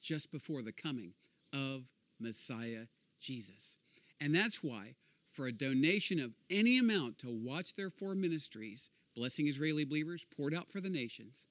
just 0.00 0.30
before 0.30 0.62
the 0.62 0.72
coming 0.72 1.12
of 1.52 1.84
Messiah 2.20 2.86
Jesus. 3.20 3.78
And 4.20 4.34
that's 4.34 4.62
why, 4.62 4.94
for 5.28 5.46
a 5.46 5.52
donation 5.52 6.20
of 6.20 6.34
any 6.50 6.78
amount 6.78 7.18
to 7.20 7.30
Watch 7.30 7.74
Therefore 7.74 8.14
Ministries, 8.14 8.90
Blessing 9.16 9.48
Israeli 9.48 9.84
Believers, 9.84 10.26
poured 10.36 10.54
out 10.54 10.68
for 10.68 10.80
the 10.80 10.90
nations, 10.90 11.46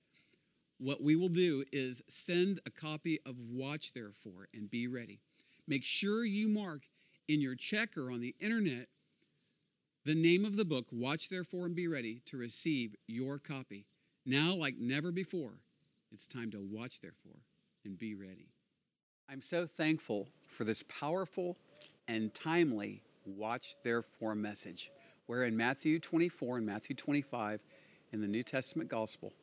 what 0.80 1.02
we 1.02 1.16
will 1.16 1.30
do 1.30 1.64
is 1.72 2.04
send 2.08 2.60
a 2.66 2.72
copy 2.72 3.20
of 3.26 3.36
Watch 3.40 3.94
Therefore 3.94 4.48
and 4.54 4.70
Be 4.70 4.88
Ready. 4.88 5.20
Make 5.68 5.84
sure 5.84 6.24
you 6.24 6.48
mark 6.48 6.84
in 7.28 7.42
your 7.42 7.56
check 7.56 7.98
or 7.98 8.12
on 8.12 8.22
the 8.22 8.36
internet 8.40 8.88
the 10.08 10.16
name 10.16 10.46
of 10.46 10.56
the 10.56 10.64
book, 10.64 10.86
Watch 10.90 11.28
Therefore 11.28 11.66
and 11.66 11.76
Be 11.76 11.90
Ready, 11.90 12.22
to 12.28 12.38
receive 12.38 12.96
your 13.08 13.38
copy. 13.38 13.86
Now, 14.26 14.56
like 14.56 14.78
never 14.80 15.12
before, 15.12 15.52
it's 16.14 16.26
time 16.26 16.50
to 16.52 16.62
watch 16.62 17.02
therefore 17.02 17.42
and 17.84 18.00
be 18.00 18.16
ready. 18.16 18.48
I'm 19.30 19.42
so 19.42 19.66
thankful 19.66 20.30
for 20.48 20.64
this 20.64 20.82
powerful 20.84 21.58
and 22.08 22.34
timely 22.34 23.02
watch 23.26 23.76
therefore 23.84 24.34
message, 24.34 24.92
where 25.26 25.44
in 25.44 25.58
Matthew 25.58 26.00
24 26.00 26.58
and 26.58 26.66
Matthew 26.66 26.96
25 26.96 27.60
in 28.14 28.22
the 28.22 28.30
New 28.30 28.44
Testament 28.44 28.90
gospel, 28.90 29.34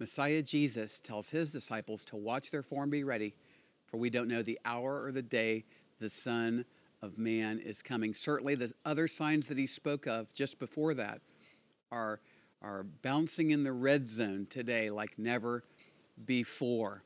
Messiah 0.00 0.40
Jesus 0.40 1.00
tells 1.00 1.28
his 1.28 1.52
disciples 1.52 2.02
to 2.06 2.16
watch 2.16 2.50
therefore 2.50 2.82
and 2.82 2.90
be 2.90 3.04
ready, 3.04 3.34
for 3.84 3.98
we 3.98 4.08
don't 4.08 4.28
know 4.28 4.40
the 4.40 4.58
hour 4.64 5.04
or 5.04 5.12
the 5.12 5.20
day 5.20 5.66
the 6.00 6.08
Son 6.08 6.64
of 7.02 7.18
Man 7.18 7.58
is 7.58 7.82
coming. 7.82 8.14
Certainly, 8.14 8.56
the 8.56 8.72
other 8.84 9.08
signs 9.08 9.46
that 9.48 9.58
he 9.58 9.66
spoke 9.66 10.06
of 10.06 10.32
just 10.32 10.58
before 10.58 10.94
that 10.94 11.20
are 11.92 12.20
are 12.62 12.84
bouncing 13.02 13.50
in 13.50 13.62
the 13.62 13.72
red 13.72 14.08
zone 14.08 14.46
today 14.48 14.90
like 14.90 15.18
never 15.18 15.62
before. 16.24 17.02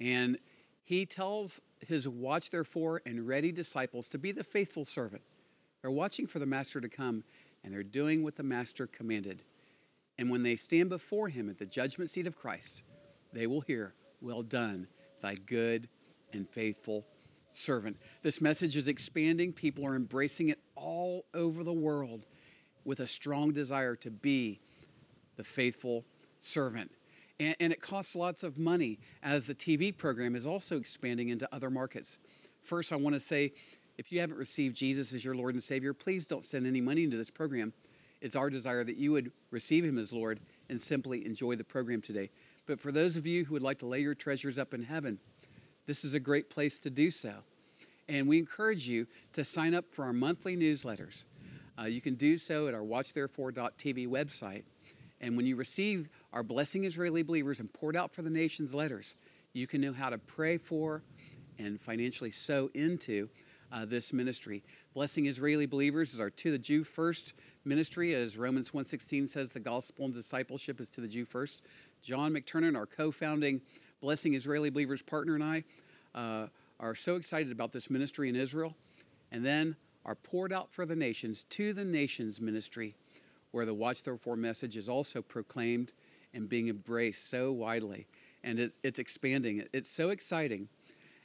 And 0.00 0.38
he 0.84 1.04
tells 1.06 1.60
his 1.86 2.08
watch 2.08 2.50
therefore 2.50 3.02
and 3.06 3.26
ready 3.26 3.52
disciples 3.52 4.08
to 4.08 4.18
be 4.18 4.32
the 4.32 4.44
faithful 4.44 4.84
servant. 4.84 5.22
They're 5.82 5.90
watching 5.90 6.26
for 6.26 6.38
the 6.38 6.46
master 6.46 6.80
to 6.80 6.88
come 6.88 7.22
and 7.62 7.72
they're 7.72 7.82
doing 7.82 8.22
what 8.22 8.36
the 8.36 8.42
master 8.42 8.86
commanded. 8.86 9.42
And 10.18 10.30
when 10.30 10.42
they 10.42 10.56
stand 10.56 10.88
before 10.88 11.28
him 11.28 11.48
at 11.48 11.58
the 11.58 11.66
judgment 11.66 12.10
seat 12.10 12.26
of 12.26 12.36
Christ, 12.36 12.82
they 13.32 13.46
will 13.46 13.60
hear, 13.60 13.94
Well 14.20 14.42
done, 14.42 14.88
thy 15.20 15.34
good 15.34 15.88
and 16.32 16.48
faithful 16.48 17.06
servant. 17.58 17.96
This 18.22 18.40
message 18.40 18.76
is 18.76 18.88
expanding. 18.88 19.52
People 19.52 19.86
are 19.86 19.96
embracing 19.96 20.48
it 20.48 20.58
all 20.74 21.24
over 21.34 21.64
the 21.64 21.72
world 21.72 22.24
with 22.84 23.00
a 23.00 23.06
strong 23.06 23.52
desire 23.52 23.96
to 23.96 24.10
be 24.10 24.60
the 25.36 25.44
faithful 25.44 26.04
servant. 26.40 26.90
And, 27.40 27.54
and, 27.60 27.72
it 27.72 27.80
costs 27.80 28.16
lots 28.16 28.42
of 28.42 28.58
money 28.58 28.98
as 29.22 29.46
the 29.46 29.54
TV 29.54 29.96
program 29.96 30.34
is 30.34 30.46
also 30.46 30.76
expanding 30.76 31.28
into 31.28 31.48
other 31.54 31.70
markets. 31.70 32.18
First, 32.62 32.92
I 32.92 32.96
want 32.96 33.14
to 33.14 33.20
say 33.20 33.52
if 33.96 34.10
you 34.10 34.20
haven't 34.20 34.38
received 34.38 34.76
Jesus 34.76 35.12
as 35.12 35.24
your 35.24 35.34
Lord 35.34 35.54
and 35.54 35.62
Savior, 35.62 35.92
please 35.92 36.26
don't 36.26 36.44
send 36.44 36.66
any 36.66 36.80
money 36.80 37.04
into 37.04 37.16
this 37.16 37.30
program. 37.30 37.72
It's 38.20 38.34
our 38.34 38.50
desire 38.50 38.82
that 38.84 38.96
you 38.96 39.12
would 39.12 39.30
receive 39.50 39.84
Him 39.84 39.98
as 39.98 40.12
Lord 40.12 40.40
and 40.68 40.80
simply 40.80 41.24
enjoy 41.24 41.56
the 41.56 41.64
program 41.64 42.00
today. 42.00 42.30
But 42.66 42.80
for 42.80 42.90
those 42.90 43.16
of 43.16 43.26
you 43.26 43.44
who 43.44 43.54
would 43.54 43.62
like 43.62 43.78
to 43.78 43.86
lay 43.86 44.00
your 44.00 44.14
treasures 44.14 44.58
up 44.58 44.74
in 44.74 44.82
heaven, 44.82 45.18
this 45.86 46.04
is 46.04 46.14
a 46.14 46.20
great 46.20 46.50
place 46.50 46.78
to 46.80 46.90
do 46.90 47.10
so. 47.10 47.32
And 48.08 48.28
we 48.28 48.38
encourage 48.38 48.88
you 48.88 49.06
to 49.34 49.44
sign 49.44 49.74
up 49.74 49.84
for 49.90 50.04
our 50.04 50.12
monthly 50.12 50.56
newsletters. 50.56 51.24
Uh, 51.78 51.84
you 51.84 52.00
can 52.00 52.14
do 52.14 52.38
so 52.38 52.66
at 52.66 52.74
our 52.74 52.82
watchtherefore.tv 52.82 54.08
website. 54.08 54.64
And 55.20 55.36
when 55.36 55.46
you 55.46 55.56
receive 55.56 56.08
our 56.32 56.42
Blessing 56.42 56.84
Israeli 56.84 57.22
Believers 57.22 57.60
and 57.60 57.72
poured 57.72 57.96
out 57.96 58.12
for 58.12 58.22
the 58.22 58.30
nations 58.30 58.74
letters, 58.74 59.16
you 59.52 59.66
can 59.66 59.80
know 59.80 59.92
how 59.92 60.10
to 60.10 60.18
pray 60.18 60.58
for 60.58 61.02
and 61.58 61.80
financially 61.80 62.30
sow 62.30 62.70
into 62.74 63.28
uh, 63.72 63.84
this 63.84 64.12
ministry. 64.12 64.62
Blessing 64.94 65.26
Israeli 65.26 65.66
Believers 65.66 66.14
is 66.14 66.20
our 66.20 66.30
to 66.30 66.50
the 66.50 66.58
Jew 66.58 66.84
first 66.84 67.34
ministry, 67.64 68.14
as 68.14 68.38
Romans 68.38 68.70
1.16 68.70 69.28
says 69.28 69.52
the 69.52 69.60
gospel 69.60 70.06
and 70.06 70.14
discipleship 70.14 70.80
is 70.80 70.90
to 70.90 71.00
the 71.00 71.08
Jew 71.08 71.24
first. 71.24 71.62
John 72.02 72.32
McTernan, 72.32 72.76
our 72.76 72.86
co-founding 72.86 73.60
Blessing 74.00 74.34
Israeli 74.34 74.70
Believers 74.70 75.02
partner 75.02 75.34
and 75.34 75.44
I 75.44 75.64
uh, 76.14 76.46
are 76.80 76.94
so 76.94 77.16
excited 77.16 77.52
about 77.52 77.72
this 77.72 77.90
ministry 77.90 78.28
in 78.28 78.36
Israel. 78.36 78.74
And 79.30 79.44
then 79.44 79.76
are 80.04 80.14
poured 80.14 80.52
out 80.52 80.72
for 80.72 80.86
the 80.86 80.96
nations 80.96 81.44
to 81.44 81.72
the 81.72 81.84
nations 81.84 82.40
ministry 82.40 82.94
where 83.50 83.66
the 83.66 83.74
Watch 83.74 84.02
Therefore 84.02 84.36
message 84.36 84.76
is 84.76 84.88
also 84.88 85.20
proclaimed 85.20 85.92
and 86.34 86.48
being 86.48 86.68
embraced 86.68 87.28
so 87.28 87.52
widely. 87.52 88.06
And 88.44 88.58
it, 88.60 88.72
it's 88.82 88.98
expanding. 88.98 89.64
It's 89.72 89.90
so 89.90 90.10
exciting 90.10 90.68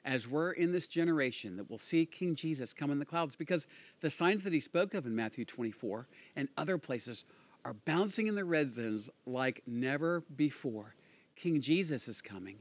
as 0.06 0.28
we're 0.28 0.52
in 0.52 0.72
this 0.72 0.88
generation 0.88 1.56
that 1.58 1.70
we'll 1.70 1.78
see 1.78 2.06
King 2.06 2.36
Jesus 2.36 2.74
come 2.74 2.92
in 2.92 3.00
the 3.00 3.06
clouds 3.06 3.36
because 3.36 3.68
the 4.02 4.10
signs 4.10 4.44
that 4.44 4.54
he 4.54 4.60
spoke 4.60 4.94
of 4.94 5.06
in 5.06 5.16
Matthew 5.16 5.46
24 5.46 6.08
and 6.36 6.50
other 6.58 6.78
places 6.78 7.26
are 7.66 7.74
bouncing 7.86 8.28
in 8.28 8.36
the 8.36 8.44
red 8.44 8.70
zones 8.70 9.10
like 9.26 9.62
never 9.66 10.24
before. 10.36 10.96
King 11.36 11.62
Jesus 11.62 12.08
is 12.08 12.22
coming, 12.22 12.58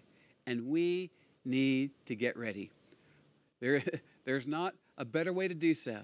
and 0.46 0.66
we 0.66 1.10
need 1.44 1.90
to 2.06 2.14
get 2.14 2.36
ready. 2.36 2.70
There, 3.62 3.80
there's 4.24 4.46
not 4.46 4.74
a 4.98 5.04
better 5.06 5.32
way 5.32 5.48
to 5.48 5.54
do 5.54 5.72
so 5.72 6.00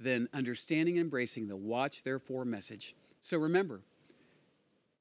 than 0.00 0.28
understanding 0.34 0.96
and 0.96 1.04
embracing 1.04 1.46
the 1.46 1.56
watch 1.56 2.02
therefore 2.02 2.44
message. 2.44 2.96
So 3.20 3.38
remember, 3.38 3.80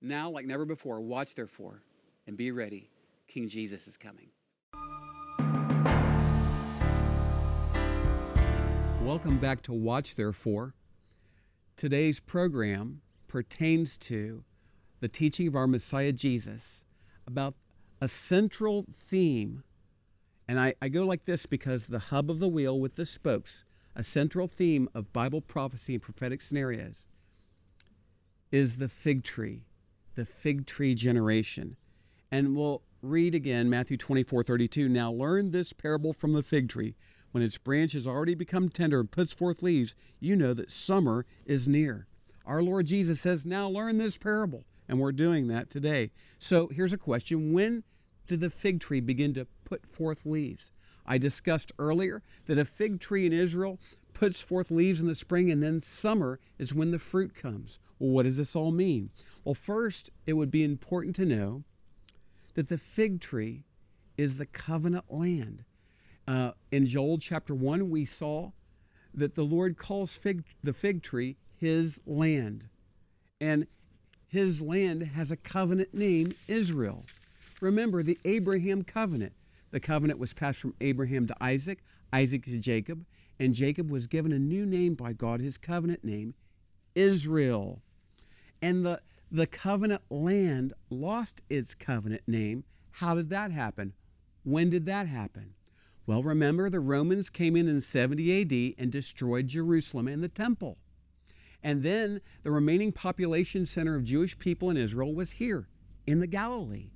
now 0.01 0.29
like 0.29 0.45
never 0.45 0.65
before, 0.65 1.01
watch 1.01 1.35
therefore 1.35 1.81
and 2.27 2.37
be 2.37 2.51
ready. 2.51 2.89
King 3.27 3.47
Jesus 3.47 3.87
is 3.87 3.97
coming. 3.97 4.29
Welcome 9.03 9.39
back 9.39 9.63
to 9.63 9.73
Watch 9.73 10.13
Therefore. 10.13 10.75
Today's 11.75 12.19
program 12.19 13.01
pertains 13.27 13.97
to 13.97 14.43
the 14.99 15.07
teaching 15.07 15.47
of 15.47 15.55
our 15.55 15.65
Messiah 15.65 16.11
Jesus 16.11 16.85
about 17.25 17.55
a 17.99 18.07
central 18.07 18.85
theme 18.93 19.63
and 20.49 20.59
I, 20.59 20.73
I 20.81 20.89
go 20.89 21.05
like 21.05 21.25
this 21.25 21.45
because 21.45 21.85
the 21.85 21.99
hub 21.99 22.31
of 22.31 22.39
the 22.39 22.47
wheel 22.47 22.79
with 22.79 22.95
the 22.95 23.05
spokes, 23.05 23.65
a 23.95 24.03
central 24.03 24.47
theme 24.47 24.89
of 24.95 25.13
Bible 25.13 25.41
prophecy 25.41 25.93
and 25.93 26.01
prophetic 26.01 26.41
scenarios, 26.41 27.05
is 28.51 28.77
the 28.77 28.89
fig 28.89 29.23
tree, 29.23 29.67
the 30.15 30.25
fig 30.25 30.65
tree 30.65 30.95
generation. 30.95 31.77
And 32.31 32.55
we'll 32.55 32.81
read 33.03 33.35
again 33.35 33.69
Matthew 33.69 33.95
24 33.95 34.41
32. 34.41 34.89
Now 34.89 35.11
learn 35.11 35.51
this 35.51 35.71
parable 35.71 36.13
from 36.13 36.33
the 36.33 36.41
fig 36.41 36.67
tree. 36.67 36.95
When 37.29 37.43
its 37.43 37.59
branch 37.59 37.93
has 37.93 38.07
already 38.07 38.33
become 38.33 38.69
tender 38.69 39.01
and 39.01 39.11
puts 39.11 39.31
forth 39.31 39.61
leaves, 39.61 39.95
you 40.19 40.35
know 40.35 40.55
that 40.55 40.71
summer 40.71 41.27
is 41.45 41.67
near. 41.67 42.07
Our 42.47 42.63
Lord 42.63 42.87
Jesus 42.87 43.21
says, 43.21 43.45
Now 43.45 43.69
learn 43.69 43.99
this 43.99 44.17
parable. 44.17 44.63
And 44.87 44.99
we're 44.99 45.11
doing 45.11 45.45
that 45.49 45.69
today. 45.69 46.09
So 46.39 46.69
here's 46.69 46.93
a 46.93 46.97
question 46.97 47.53
When 47.53 47.83
did 48.29 48.39
the 48.39 48.49
fig 48.49 48.79
tree 48.79 49.01
begin 49.01 49.33
to 49.33 49.47
put 49.65 49.85
forth 49.85 50.25
leaves? 50.25 50.71
I 51.05 51.17
discussed 51.17 51.71
earlier 51.79 52.21
that 52.45 52.59
a 52.59 52.65
fig 52.65 52.99
tree 52.99 53.25
in 53.25 53.33
Israel 53.33 53.79
puts 54.13 54.41
forth 54.41 54.69
leaves 54.69 55.01
in 55.01 55.07
the 55.07 55.15
spring, 55.15 55.49
and 55.49 55.61
then 55.63 55.81
summer 55.81 56.39
is 56.57 56.73
when 56.73 56.91
the 56.91 56.99
fruit 56.99 57.33
comes. 57.33 57.79
Well, 57.97 58.11
what 58.11 58.23
does 58.23 58.37
this 58.37 58.55
all 58.55 58.71
mean? 58.71 59.09
Well, 59.43 59.55
first, 59.55 60.11
it 60.27 60.33
would 60.33 60.51
be 60.51 60.63
important 60.63 61.15
to 61.17 61.25
know 61.25 61.63
that 62.53 62.69
the 62.69 62.77
fig 62.77 63.19
tree 63.19 63.63
is 64.17 64.37
the 64.37 64.45
covenant 64.45 65.05
land. 65.09 65.63
Uh, 66.27 66.51
in 66.71 66.85
Joel 66.85 67.17
chapter 67.17 67.55
1, 67.55 67.89
we 67.89 68.05
saw 68.05 68.51
that 69.13 69.33
the 69.33 69.43
Lord 69.43 69.77
calls 69.77 70.13
fig, 70.13 70.43
the 70.63 70.73
fig 70.73 71.01
tree 71.01 71.37
his 71.57 71.99
land. 72.05 72.65
And 73.41 73.65
his 74.27 74.61
land 74.61 75.03
has 75.03 75.31
a 75.31 75.37
covenant 75.37 75.93
name, 75.93 76.35
Israel. 76.47 77.05
Remember 77.61 78.03
the 78.03 78.19
Abraham 78.23 78.83
covenant. 78.83 79.33
The 79.71 79.79
covenant 79.79 80.19
was 80.19 80.33
passed 80.33 80.59
from 80.59 80.75
Abraham 80.81 81.27
to 81.27 81.43
Isaac, 81.43 81.83
Isaac 82.11 82.45
to 82.45 82.57
Jacob, 82.57 83.05
and 83.37 83.53
Jacob 83.53 83.91
was 83.91 84.07
given 84.07 84.31
a 84.31 84.39
new 84.39 84.65
name 84.65 84.95
by 84.95 85.13
God, 85.13 85.41
his 85.41 85.57
covenant 85.57 86.03
name, 86.03 86.33
Israel. 86.95 87.81
And 88.61 88.85
the, 88.85 89.01
the 89.31 89.45
covenant 89.47 90.01
land 90.09 90.73
lost 90.89 91.41
its 91.49 91.75
covenant 91.75 92.23
name. 92.27 92.63
How 92.91 93.15
did 93.15 93.29
that 93.29 93.51
happen? 93.51 93.93
When 94.43 94.69
did 94.69 94.85
that 94.85 95.07
happen? 95.07 95.53
Well, 96.05 96.23
remember, 96.23 96.69
the 96.69 96.79
Romans 96.79 97.29
came 97.29 97.55
in 97.55 97.67
in 97.67 97.81
70 97.81 98.41
AD 98.41 98.81
and 98.81 98.91
destroyed 98.91 99.47
Jerusalem 99.47 100.07
and 100.07 100.23
the 100.23 100.27
temple. 100.27 100.77
And 101.61 101.83
then 101.83 102.21
the 102.43 102.51
remaining 102.51 102.91
population 102.91 103.65
center 103.65 103.95
of 103.95 104.05
Jewish 104.05 104.39
people 104.39 104.69
in 104.69 104.77
Israel 104.77 105.13
was 105.13 105.31
here 105.31 105.67
in 106.07 106.19
the 106.19 106.27
Galilee. 106.27 106.89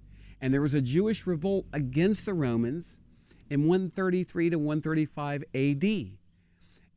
And 0.44 0.54
there 0.54 0.62
was 0.62 0.74
a 0.74 0.82
Jewish 0.82 1.26
revolt 1.26 1.68
against 1.72 2.26
the 2.26 2.34
Romans 2.34 3.00
in 3.50 3.62
133 3.66 4.50
to 4.50 4.60
135 4.60 5.46
AD. 5.56 5.86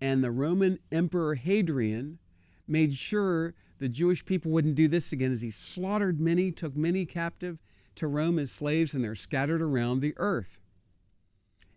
And 0.01 0.25
the 0.25 0.33
Roman 0.33 0.81
Emperor 0.91 1.37
Hadrian 1.37 2.19
made 2.67 2.93
sure 2.93 3.55
the 3.79 3.89
Jewish 3.89 4.25
people 4.25 4.51
wouldn't 4.51 4.75
do 4.75 4.89
this 4.89 5.13
again 5.13 5.31
as 5.31 5.43
he 5.43 5.51
slaughtered 5.51 6.19
many, 6.19 6.51
took 6.51 6.75
many 6.75 7.07
captive 7.07 7.61
to 7.95 8.09
Rome 8.09 8.41
as 8.41 8.51
slaves, 8.51 8.95
and 8.95 9.05
they're 9.05 9.15
scattered 9.15 9.63
around 9.63 10.01
the 10.01 10.15
earth. 10.17 10.59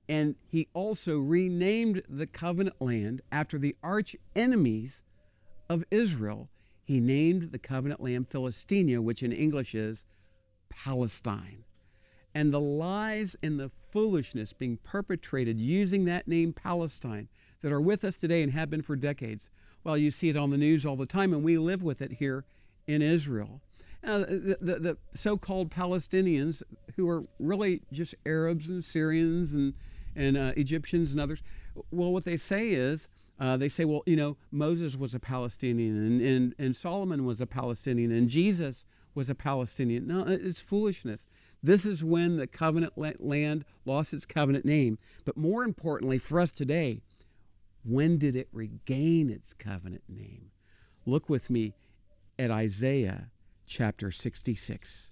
And 0.07 0.33
he 0.47 0.69
also 0.73 1.19
renamed 1.19 2.01
the 2.09 2.25
covenant 2.25 2.81
land 2.81 3.21
after 3.31 3.59
the 3.59 3.75
arch 3.83 4.15
enemies 4.35 5.03
of 5.69 5.83
Israel. 5.91 6.49
He 6.83 6.99
named 6.99 7.51
the 7.51 7.59
covenant 7.59 8.01
land 8.01 8.27
Philistia, 8.27 9.03
which 9.03 9.21
in 9.21 9.31
English 9.31 9.75
is 9.75 10.07
Palestine. 10.69 11.63
And 12.33 12.53
the 12.53 12.59
lies 12.59 13.35
and 13.41 13.59
the 13.59 13.71
foolishness 13.91 14.53
being 14.53 14.77
perpetrated 14.77 15.59
using 15.59 16.05
that 16.05 16.27
name 16.27 16.53
Palestine 16.53 17.27
that 17.61 17.71
are 17.71 17.81
with 17.81 18.03
us 18.03 18.17
today 18.17 18.43
and 18.43 18.51
have 18.51 18.69
been 18.69 18.81
for 18.81 18.95
decades. 18.95 19.49
Well, 19.83 19.97
you 19.97 20.11
see 20.11 20.29
it 20.29 20.37
on 20.37 20.51
the 20.51 20.57
news 20.57 20.85
all 20.85 20.95
the 20.95 21.05
time, 21.05 21.33
and 21.33 21.43
we 21.43 21.57
live 21.57 21.83
with 21.83 22.01
it 22.01 22.13
here 22.13 22.45
in 22.87 23.01
Israel. 23.01 23.61
The, 24.01 24.57
the, 24.61 24.79
the 24.79 24.97
so 25.13 25.37
called 25.37 25.71
Palestinians, 25.71 26.63
who 26.95 27.09
are 27.09 27.23
really 27.39 27.81
just 27.91 28.15
Arabs 28.25 28.67
and 28.67 28.83
Syrians 28.83 29.53
and 29.53 29.73
and 30.15 30.37
uh, 30.37 30.51
Egyptians 30.57 31.11
and 31.11 31.21
others. 31.21 31.41
Well, 31.91 32.11
what 32.11 32.23
they 32.23 32.37
say 32.37 32.71
is, 32.71 33.07
uh, 33.39 33.57
they 33.57 33.69
say, 33.69 33.85
well, 33.85 34.03
you 34.05 34.15
know, 34.15 34.37
Moses 34.51 34.97
was 34.97 35.15
a 35.15 35.19
Palestinian 35.19 35.95
and, 35.95 36.21
and, 36.21 36.55
and 36.59 36.75
Solomon 36.75 37.23
was 37.25 37.41
a 37.41 37.45
Palestinian 37.45 38.11
and 38.11 38.27
Jesus 38.27 38.85
was 39.15 39.29
a 39.29 39.35
Palestinian. 39.35 40.07
No, 40.07 40.25
it's 40.27 40.61
foolishness. 40.61 41.27
This 41.61 41.85
is 41.85 42.03
when 42.03 42.37
the 42.37 42.47
covenant 42.47 42.93
land 42.97 43.65
lost 43.85 44.13
its 44.13 44.25
covenant 44.25 44.65
name. 44.65 44.97
But 45.25 45.37
more 45.37 45.63
importantly 45.63 46.17
for 46.17 46.39
us 46.39 46.51
today, 46.51 47.01
when 47.83 48.17
did 48.17 48.35
it 48.35 48.47
regain 48.51 49.29
its 49.29 49.53
covenant 49.53 50.03
name? 50.07 50.51
Look 51.05 51.29
with 51.29 51.49
me 51.49 51.73
at 52.37 52.51
Isaiah 52.51 53.29
chapter 53.65 54.11
66. 54.11 55.11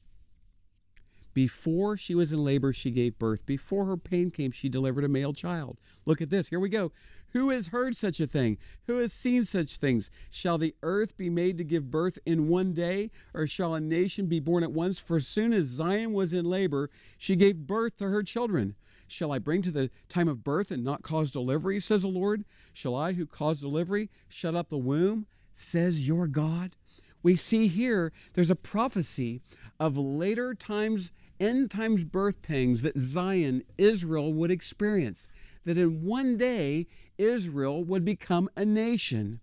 Before 1.34 1.96
she 1.96 2.16
was 2.16 2.34
in 2.34 2.44
labor, 2.44 2.74
she 2.74 2.90
gave 2.90 3.20
birth. 3.20 3.46
Before 3.46 3.86
her 3.86 3.98
pain 3.98 4.32
came, 4.32 4.52
she 4.52 4.70
delivered 4.70 5.04
a 5.04 5.10
male 5.10 5.34
child. 5.34 5.78
Look 6.06 6.22
at 6.22 6.32
this. 6.32 6.48
Here 6.48 6.60
we 6.60 6.70
go. 6.70 6.92
Who 7.34 7.50
has 7.50 7.68
heard 7.68 7.96
such 7.96 8.20
a 8.20 8.28
thing? 8.28 8.58
Who 8.88 8.98
has 8.98 9.12
seen 9.12 9.44
such 9.44 9.78
things? 9.78 10.10
Shall 10.32 10.58
the 10.58 10.76
earth 10.82 11.18
be 11.18 11.30
made 11.30 11.58
to 11.58 11.64
give 11.64 11.92
birth 11.92 12.18
in 12.26 12.48
one 12.48 12.74
day, 12.74 13.12
or 13.34 13.46
shall 13.46 13.74
a 13.74 13.82
nation 13.82 14.28
be 14.28 14.40
born 14.40 14.64
at 14.64 14.72
once? 14.72 15.00
For 15.00 15.18
as 15.18 15.28
soon 15.28 15.54
as 15.54 15.68
Zion 15.68 16.14
was 16.14 16.34
in 16.34 16.46
labor, 16.46 16.90
she 17.18 17.36
gave 17.36 17.68
birth 17.68 17.98
to 17.98 18.08
her 18.10 18.24
children. 18.24 18.76
Shall 19.08 19.32
I 19.32 19.40
bring 19.40 19.62
to 19.62 19.72
the 19.72 19.90
time 20.10 20.28
of 20.28 20.44
birth 20.44 20.72
and 20.72 20.84
not 20.84 21.04
cause 21.04 21.32
delivery, 21.32 21.80
says 21.80 22.02
the 22.02 22.08
Lord? 22.08 22.44
Shall 22.74 22.96
I, 22.96 23.14
who 23.14 23.26
cause 23.26 23.62
delivery, 23.62 24.10
shut 24.28 24.56
up 24.56 24.70
the 24.70 24.78
womb, 24.78 25.26
says 25.54 26.08
your 26.08 26.28
God? 26.28 26.76
We 27.24 27.36
see 27.36 27.68
here 27.68 28.12
there's 28.34 28.52
a 28.52 28.56
prophecy 28.56 29.42
of 29.80 29.98
later 29.98 30.54
times 30.54 31.12
end 31.40 31.72
times 31.72 32.04
birth 32.04 32.42
pangs 32.42 32.82
that 32.82 32.98
Zion, 32.98 33.64
Israel, 33.78 34.34
would 34.34 34.52
experience. 34.52 35.28
That 35.66 35.78
in 35.78 36.04
one 36.04 36.38
day, 36.38 36.88
Israel 37.18 37.84
would 37.84 38.06
become 38.06 38.50
a 38.56 38.66
nation 38.66 39.40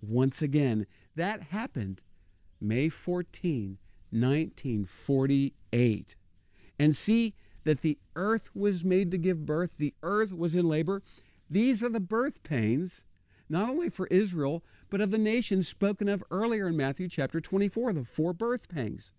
once 0.00 0.42
again. 0.42 0.86
That 1.16 1.42
happened 1.44 2.02
May 2.60 2.88
14, 2.88 3.78
1948. 4.10 6.16
And 6.78 6.96
see 6.96 7.34
that 7.64 7.82
the 7.82 7.98
earth 8.16 8.50
was 8.54 8.84
made 8.84 9.10
to 9.10 9.18
give 9.18 9.46
birth, 9.46 9.76
the 9.78 9.94
earth 10.02 10.32
was 10.32 10.56
in 10.56 10.68
labor. 10.68 11.02
These 11.50 11.82
are 11.82 11.88
the 11.88 12.00
birth 12.00 12.42
pains, 12.42 13.04
not 13.48 13.68
only 13.68 13.90
for 13.90 14.06
Israel, 14.08 14.62
but 14.90 15.00
of 15.00 15.10
the 15.10 15.18
nations 15.18 15.68
spoken 15.68 16.08
of 16.08 16.24
earlier 16.30 16.68
in 16.68 16.76
Matthew 16.76 17.08
chapter 17.08 17.40
24, 17.40 17.92
the 17.92 18.04
four 18.04 18.32
birth 18.32 18.68
pangs. 18.68 19.12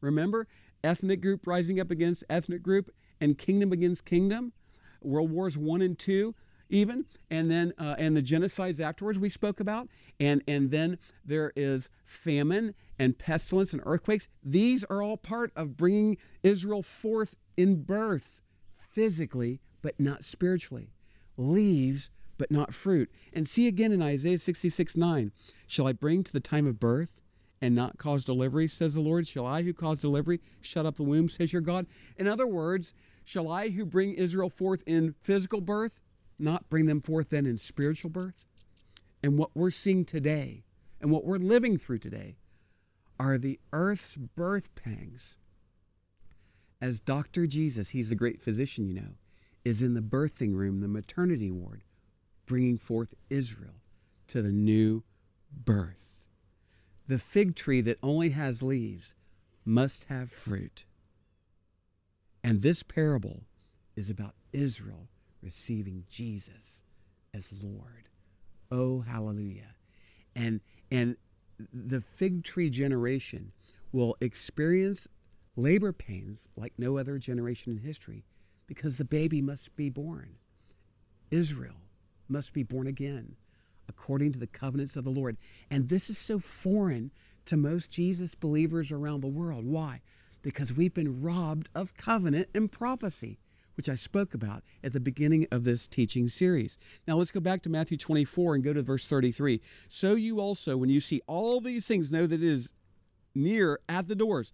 Remember, 0.00 0.46
ethnic 0.84 1.20
group 1.20 1.46
rising 1.46 1.80
up 1.80 1.90
against 1.90 2.24
ethnic 2.28 2.62
group 2.62 2.92
and 3.20 3.38
kingdom 3.38 3.72
against 3.72 4.04
kingdom, 4.04 4.52
World 5.00 5.30
Wars 5.30 5.56
One 5.56 5.82
and 5.82 5.98
Two, 5.98 6.34
even, 6.68 7.04
and 7.30 7.50
then 7.50 7.72
uh, 7.78 7.94
and 7.98 8.16
the 8.16 8.22
genocides 8.22 8.80
afterwards 8.80 9.18
we 9.18 9.28
spoke 9.28 9.60
about, 9.60 9.88
and 10.20 10.42
and 10.48 10.70
then 10.70 10.98
there 11.24 11.52
is 11.56 11.90
famine 12.04 12.74
and 12.98 13.16
pestilence 13.18 13.72
and 13.72 13.82
earthquakes. 13.84 14.28
These 14.42 14.84
are 14.84 15.02
all 15.02 15.16
part 15.16 15.52
of 15.56 15.76
bringing 15.76 16.16
Israel 16.42 16.82
forth 16.82 17.36
in 17.56 17.82
birth, 17.82 18.42
physically 18.78 19.60
but 19.82 19.98
not 20.00 20.24
spiritually. 20.24 20.90
Leaves 21.36 22.10
but 22.38 22.50
not 22.50 22.74
fruit. 22.74 23.10
And 23.32 23.48
see 23.48 23.66
again 23.66 23.92
in 23.92 24.02
Isaiah 24.02 24.38
66 24.38 24.96
9, 24.96 25.32
shall 25.66 25.86
I 25.86 25.92
bring 25.92 26.24
to 26.24 26.32
the 26.32 26.40
time 26.40 26.66
of 26.66 26.80
birth? 26.80 27.20
and 27.62 27.74
not 27.74 27.98
cause 27.98 28.24
delivery, 28.24 28.68
says 28.68 28.94
the 28.94 29.00
Lord? 29.00 29.26
Shall 29.26 29.46
I, 29.46 29.62
who 29.62 29.72
cause 29.72 30.00
delivery, 30.00 30.40
shut 30.60 30.86
up 30.86 30.96
the 30.96 31.02
womb, 31.02 31.28
says 31.28 31.52
your 31.52 31.62
God? 31.62 31.86
In 32.16 32.28
other 32.28 32.46
words, 32.46 32.92
shall 33.24 33.50
I, 33.50 33.70
who 33.70 33.84
bring 33.84 34.14
Israel 34.14 34.50
forth 34.50 34.82
in 34.86 35.14
physical 35.22 35.60
birth, 35.60 35.98
not 36.38 36.68
bring 36.68 36.86
them 36.86 37.00
forth 37.00 37.30
then 37.30 37.46
in 37.46 37.58
spiritual 37.58 38.10
birth? 38.10 38.44
And 39.22 39.38
what 39.38 39.50
we're 39.54 39.70
seeing 39.70 40.04
today 40.04 40.64
and 41.00 41.10
what 41.10 41.24
we're 41.24 41.38
living 41.38 41.78
through 41.78 41.98
today 41.98 42.36
are 43.18 43.38
the 43.38 43.58
earth's 43.72 44.16
birth 44.16 44.74
pangs. 44.74 45.38
As 46.80 47.00
Dr. 47.00 47.46
Jesus, 47.46 47.90
he's 47.90 48.10
the 48.10 48.14
great 48.14 48.40
physician, 48.40 48.86
you 48.86 48.94
know, 48.94 49.14
is 49.64 49.82
in 49.82 49.94
the 49.94 50.00
birthing 50.00 50.54
room, 50.54 50.80
the 50.80 50.88
maternity 50.88 51.50
ward, 51.50 51.82
bringing 52.44 52.78
forth 52.78 53.14
Israel 53.30 53.80
to 54.28 54.42
the 54.42 54.52
new 54.52 55.02
birth. 55.52 56.28
The 57.08 57.18
fig 57.18 57.54
tree 57.54 57.80
that 57.82 57.98
only 58.02 58.30
has 58.30 58.62
leaves 58.62 59.14
must 59.64 60.04
have 60.04 60.30
fruit. 60.30 60.84
And 62.44 62.62
this 62.62 62.82
parable 62.82 63.44
is 63.96 64.10
about 64.10 64.34
Israel 64.52 65.08
receiving 65.46 66.04
Jesus 66.10 66.82
as 67.32 67.52
Lord 67.62 68.06
Oh, 68.70 69.00
hallelujah. 69.00 69.74
And 70.34 70.60
and 70.90 71.16
the 71.72 72.00
fig 72.00 72.44
tree 72.44 72.68
generation 72.68 73.52
will 73.92 74.16
experience 74.20 75.08
labor 75.56 75.92
pains 75.92 76.48
like 76.56 76.74
no 76.76 76.98
other 76.98 77.18
generation 77.18 77.72
in 77.72 77.78
history 77.78 78.24
because 78.66 78.96
the 78.96 79.04
baby 79.04 79.40
must 79.40 79.74
be 79.76 79.88
born. 79.88 80.36
Israel 81.30 81.80
must 82.28 82.52
be 82.52 82.62
born 82.62 82.86
again 82.86 83.36
according 83.88 84.32
to 84.32 84.38
the 84.38 84.48
covenants 84.48 84.96
of 84.96 85.04
the 85.04 85.10
Lord. 85.10 85.36
And 85.70 85.88
this 85.88 86.10
is 86.10 86.18
so 86.18 86.38
foreign 86.38 87.12
to 87.46 87.56
most 87.56 87.90
Jesus 87.90 88.34
believers 88.34 88.90
around 88.90 89.20
the 89.20 89.28
world. 89.28 89.64
Why? 89.64 90.02
Because 90.42 90.72
we've 90.72 90.92
been 90.92 91.22
robbed 91.22 91.68
of 91.74 91.96
covenant 91.96 92.48
and 92.52 92.70
prophecy, 92.70 93.38
which 93.76 93.88
I 93.88 93.94
spoke 93.94 94.34
about 94.34 94.62
at 94.82 94.92
the 94.92 95.00
beginning 95.00 95.46
of 95.50 95.64
this 95.64 95.86
teaching 95.86 96.28
series. 96.28 96.78
Now 97.06 97.16
let's 97.16 97.30
go 97.30 97.40
back 97.40 97.62
to 97.62 97.70
Matthew 97.70 97.96
24 97.96 98.56
and 98.56 98.64
go 98.64 98.72
to 98.72 98.82
verse 98.82 99.06
33. 99.06 99.60
So 99.88 100.14
you 100.14 100.40
also, 100.40 100.76
when 100.76 100.90
you 100.90 101.00
see 101.00 101.20
all 101.26 101.60
these 101.60 101.86
things, 101.86 102.10
know 102.10 102.26
that 102.26 102.42
it 102.42 102.42
is 102.42 102.72
near 103.34 103.80
at 103.88 104.08
the 104.08 104.14
doors. 104.14 104.52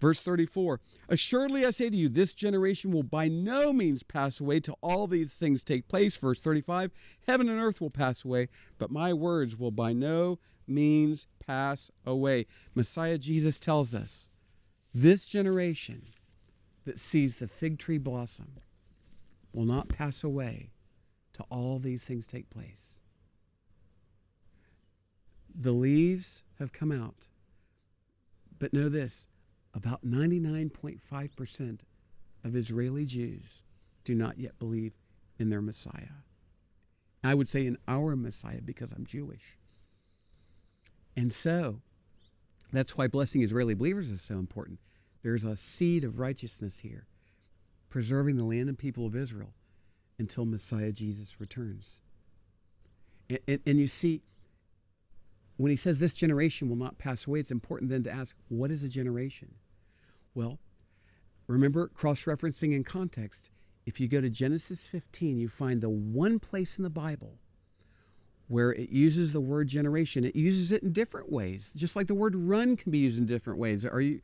Verse 0.00 0.18
34 0.20 0.80
Assuredly 1.08 1.66
I 1.66 1.70
say 1.70 1.90
to 1.90 1.96
you, 1.96 2.08
this 2.08 2.32
generation 2.32 2.90
will 2.90 3.02
by 3.02 3.28
no 3.28 3.72
means 3.72 4.02
pass 4.02 4.40
away 4.40 4.60
till 4.60 4.78
all 4.80 5.06
these 5.06 5.34
things 5.34 5.62
take 5.62 5.88
place. 5.88 6.16
Verse 6.16 6.40
35 6.40 6.90
Heaven 7.26 7.48
and 7.48 7.60
earth 7.60 7.80
will 7.80 7.90
pass 7.90 8.24
away, 8.24 8.48
but 8.78 8.90
my 8.90 9.12
words 9.12 9.56
will 9.56 9.70
by 9.70 9.92
no 9.92 10.38
means 10.66 11.26
pass 11.46 11.90
away. 12.06 12.46
Messiah 12.74 13.18
Jesus 13.18 13.58
tells 13.58 13.94
us 13.94 14.30
this 14.94 15.26
generation 15.26 16.02
that 16.84 16.98
sees 16.98 17.36
the 17.36 17.48
fig 17.48 17.78
tree 17.78 17.98
blossom 17.98 18.52
will 19.52 19.64
not 19.64 19.88
pass 19.88 20.24
away 20.24 20.70
till 21.32 21.46
all 21.50 21.78
these 21.78 22.04
things 22.04 22.26
take 22.26 22.48
place. 22.50 23.00
The 25.54 25.72
leaves 25.72 26.42
have 26.58 26.72
come 26.72 26.92
out. 26.92 27.26
But 28.58 28.72
know 28.72 28.88
this 28.88 29.26
about 29.74 30.04
99.5% 30.04 31.80
of 32.44 32.56
Israeli 32.56 33.04
Jews 33.04 33.62
do 34.04 34.14
not 34.14 34.38
yet 34.38 34.58
believe 34.58 34.92
in 35.38 35.48
their 35.48 35.62
Messiah. 35.62 36.16
I 37.22 37.34
would 37.34 37.48
say 37.48 37.66
in 37.66 37.76
our 37.86 38.16
Messiah 38.16 38.60
because 38.64 38.92
I'm 38.92 39.04
Jewish. 39.04 39.58
And 41.16 41.32
so, 41.32 41.80
that's 42.72 42.96
why 42.96 43.08
blessing 43.08 43.42
Israeli 43.42 43.74
believers 43.74 44.10
is 44.10 44.22
so 44.22 44.36
important. 44.36 44.78
There's 45.22 45.44
a 45.44 45.56
seed 45.56 46.04
of 46.04 46.18
righteousness 46.18 46.80
here, 46.80 47.06
preserving 47.88 48.36
the 48.36 48.44
land 48.44 48.68
and 48.68 48.78
people 48.78 49.06
of 49.06 49.16
Israel 49.16 49.52
until 50.18 50.44
Messiah 50.44 50.92
Jesus 50.92 51.40
returns. 51.40 52.00
And, 53.28 53.38
and, 53.46 53.60
and, 53.66 53.78
you 53.78 53.86
see, 53.86 54.22
when 55.56 55.70
he 55.70 55.76
says 55.76 55.98
this 55.98 56.12
generation 56.12 56.68
will 56.68 56.76
not 56.76 56.98
pass 56.98 57.26
away, 57.26 57.40
it's 57.40 57.50
important 57.50 57.90
then 57.90 58.02
to 58.04 58.10
ask, 58.10 58.36
what 58.48 58.70
is 58.70 58.82
a 58.82 58.88
generation? 58.88 59.54
Well, 60.34 60.58
remember 61.46 61.88
cross 61.88 62.24
referencing 62.24 62.74
in 62.74 62.84
context. 62.84 63.50
If 63.86 64.00
you 64.00 64.08
go 64.08 64.20
to 64.20 64.30
Genesis 64.30 64.86
15, 64.86 65.38
you 65.38 65.48
find 65.48 65.80
the 65.80 65.88
one 65.88 66.38
place 66.38 66.78
in 66.78 66.84
the 66.84 66.90
Bible 66.90 67.38
where 68.50 68.72
it 68.72 68.90
uses 68.90 69.32
the 69.32 69.40
word 69.40 69.68
generation. 69.68 70.24
It 70.24 70.34
uses 70.34 70.72
it 70.72 70.82
in 70.82 70.92
different 70.92 71.30
ways, 71.30 71.72
just 71.76 71.94
like 71.94 72.08
the 72.08 72.16
word 72.16 72.34
run 72.34 72.76
can 72.76 72.90
be 72.90 72.98
used 72.98 73.16
in 73.16 73.24
different 73.24 73.60
ways. 73.60 73.86
Are 73.86 74.00
you 74.00 74.20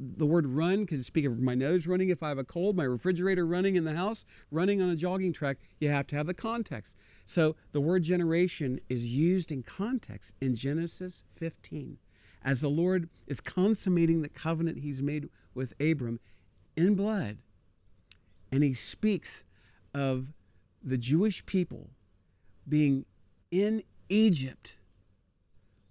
the 0.00 0.24
word 0.24 0.46
run 0.46 0.86
can 0.86 1.02
speak 1.02 1.26
of 1.26 1.42
my 1.42 1.54
nose 1.54 1.86
running 1.86 2.08
if 2.08 2.22
I 2.22 2.28
have 2.28 2.38
a 2.38 2.44
cold, 2.44 2.76
my 2.76 2.84
refrigerator 2.84 3.46
running 3.46 3.76
in 3.76 3.84
the 3.84 3.92
house, 3.92 4.24
running 4.50 4.80
on 4.80 4.88
a 4.88 4.96
jogging 4.96 5.34
track. 5.34 5.58
You 5.80 5.90
have 5.90 6.06
to 6.06 6.16
have 6.16 6.26
the 6.26 6.32
context. 6.32 6.96
So 7.26 7.56
the 7.72 7.80
word 7.82 8.04
generation 8.04 8.80
is 8.88 9.14
used 9.14 9.52
in 9.52 9.62
context 9.62 10.34
in 10.40 10.54
Genesis 10.54 11.22
15 11.36 11.98
as 12.44 12.62
the 12.62 12.70
Lord 12.70 13.10
is 13.26 13.38
consummating 13.38 14.22
the 14.22 14.30
covenant 14.30 14.78
he's 14.78 15.02
made 15.02 15.28
with 15.54 15.74
Abram 15.78 16.20
in 16.78 16.94
blood. 16.94 17.36
And 18.50 18.64
he 18.64 18.72
speaks 18.72 19.44
of 19.92 20.32
the 20.82 20.96
Jewish 20.96 21.44
people 21.44 21.90
being 22.66 23.04
in 23.50 23.82
Egypt 24.08 24.76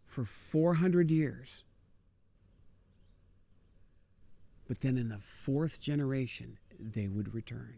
for 0.06 0.24
400 0.24 1.12
years. 1.12 1.64
But 4.68 4.82
then 4.82 4.98
in 4.98 5.10
the 5.10 5.20
fourth 5.20 5.80
generation, 5.80 6.58
they 6.80 7.08
would 7.08 7.34
return. 7.34 7.76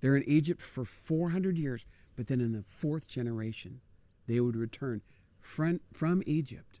They're 0.00 0.16
in 0.16 0.28
Egypt 0.28 0.60
for 0.60 0.84
400 0.84 1.58
years, 1.58 1.86
but 2.16 2.26
then 2.26 2.40
in 2.40 2.52
the 2.52 2.64
fourth 2.68 3.06
generation, 3.06 3.80
they 4.26 4.40
would 4.40 4.56
return 4.56 5.00
from, 5.40 5.80
from 5.92 6.22
Egypt 6.26 6.80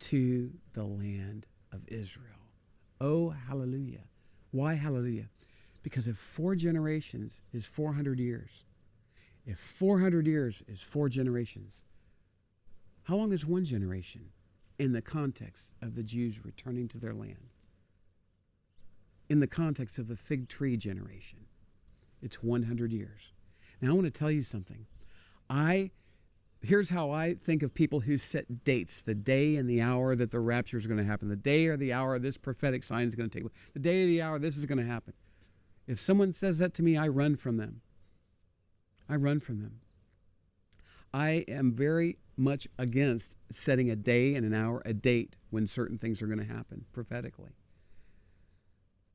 to 0.00 0.52
the 0.72 0.84
land 0.84 1.46
of 1.72 1.80
Israel. 1.88 2.26
Oh, 3.00 3.30
hallelujah. 3.30 4.04
Why 4.50 4.74
hallelujah? 4.74 5.28
Because 5.82 6.08
if 6.08 6.16
four 6.16 6.54
generations 6.54 7.42
is 7.52 7.66
400 7.66 8.20
years, 8.20 8.64
if 9.46 9.58
400 9.58 10.26
years 10.26 10.62
is 10.68 10.80
four 10.80 11.08
generations, 11.08 11.84
how 13.04 13.16
long 13.16 13.32
is 13.32 13.46
one 13.46 13.64
generation 13.64 14.30
in 14.78 14.92
the 14.92 15.02
context 15.02 15.72
of 15.82 15.94
the 15.94 16.02
Jews 16.02 16.44
returning 16.44 16.88
to 16.88 16.98
their 16.98 17.14
land? 17.14 17.48
In 19.28 19.40
the 19.40 19.46
context 19.46 19.98
of 19.98 20.08
the 20.08 20.16
fig 20.16 20.48
tree 20.48 20.76
generation, 20.76 21.38
it's 22.22 22.42
100 22.42 22.92
years. 22.92 23.32
Now, 23.80 23.90
I 23.90 23.92
want 23.94 24.04
to 24.04 24.10
tell 24.10 24.30
you 24.30 24.42
something. 24.42 24.86
I 25.48 25.90
here's 26.62 26.90
how 26.90 27.10
I 27.10 27.34
think 27.34 27.62
of 27.62 27.72
people 27.72 28.00
who 28.00 28.18
set 28.18 28.64
dates 28.64 29.00
the 29.00 29.14
day 29.14 29.56
and 29.56 29.68
the 29.68 29.80
hour 29.80 30.14
that 30.14 30.30
the 30.30 30.40
rapture 30.40 30.76
is 30.76 30.86
going 30.86 30.98
to 30.98 31.04
happen, 31.04 31.28
the 31.28 31.36
day 31.36 31.66
or 31.66 31.76
the 31.76 31.92
hour 31.92 32.18
this 32.18 32.36
prophetic 32.36 32.84
sign 32.84 33.08
is 33.08 33.14
going 33.14 33.28
to 33.30 33.34
take 33.34 33.44
place, 33.44 33.54
the 33.72 33.80
day 33.80 34.02
or 34.02 34.06
the 34.06 34.22
hour 34.22 34.38
this 34.38 34.56
is 34.56 34.66
going 34.66 34.78
to 34.78 34.84
happen. 34.84 35.14
If 35.86 36.00
someone 36.00 36.32
says 36.32 36.58
that 36.58 36.74
to 36.74 36.82
me, 36.82 36.96
I 36.96 37.08
run 37.08 37.36
from 37.36 37.56
them. 37.56 37.80
I 39.10 39.16
run 39.16 39.40
from 39.40 39.60
them. 39.60 39.80
I 41.12 41.44
am 41.48 41.72
very 41.72 42.18
much 42.36 42.68
against 42.78 43.36
setting 43.50 43.90
a 43.90 43.96
day 43.96 44.36
and 44.36 44.46
an 44.46 44.54
hour, 44.54 44.82
a 44.84 44.94
date 44.94 45.34
when 45.50 45.66
certain 45.66 45.98
things 45.98 46.22
are 46.22 46.28
going 46.28 46.38
to 46.38 46.44
happen 46.44 46.84
prophetically. 46.92 47.50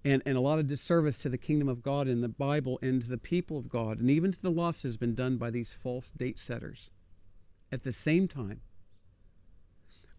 And, 0.03 0.21
and 0.25 0.38
a 0.38 0.41
lot 0.41 0.60
of 0.60 0.67
disservice 0.67 1.17
to 1.19 1.29
the 1.29 1.38
kingdom 1.38 1.69
of 1.69 1.81
God 1.81 2.10
in 2.10 2.19
the 2.19 2.27
Bible 2.27 2.77
and 2.81 3.01
to 3.03 3.08
the 3.08 3.17
people 3.17 3.58
of 3.58 3.69
God 3.69 4.01
and 4.01 4.12
even 4.12 4.34
to 4.34 4.41
the 4.41 4.51
lost 4.51 4.84
has 4.84 4.97
been 4.97 5.15
done 5.15 5.38
by 5.38 5.49
these 5.49 5.73
false 5.73 6.12
date 6.12 6.39
setters. 6.39 6.91
At 7.71 7.84
the 7.84 7.93
same 7.93 8.27
time, 8.27 8.60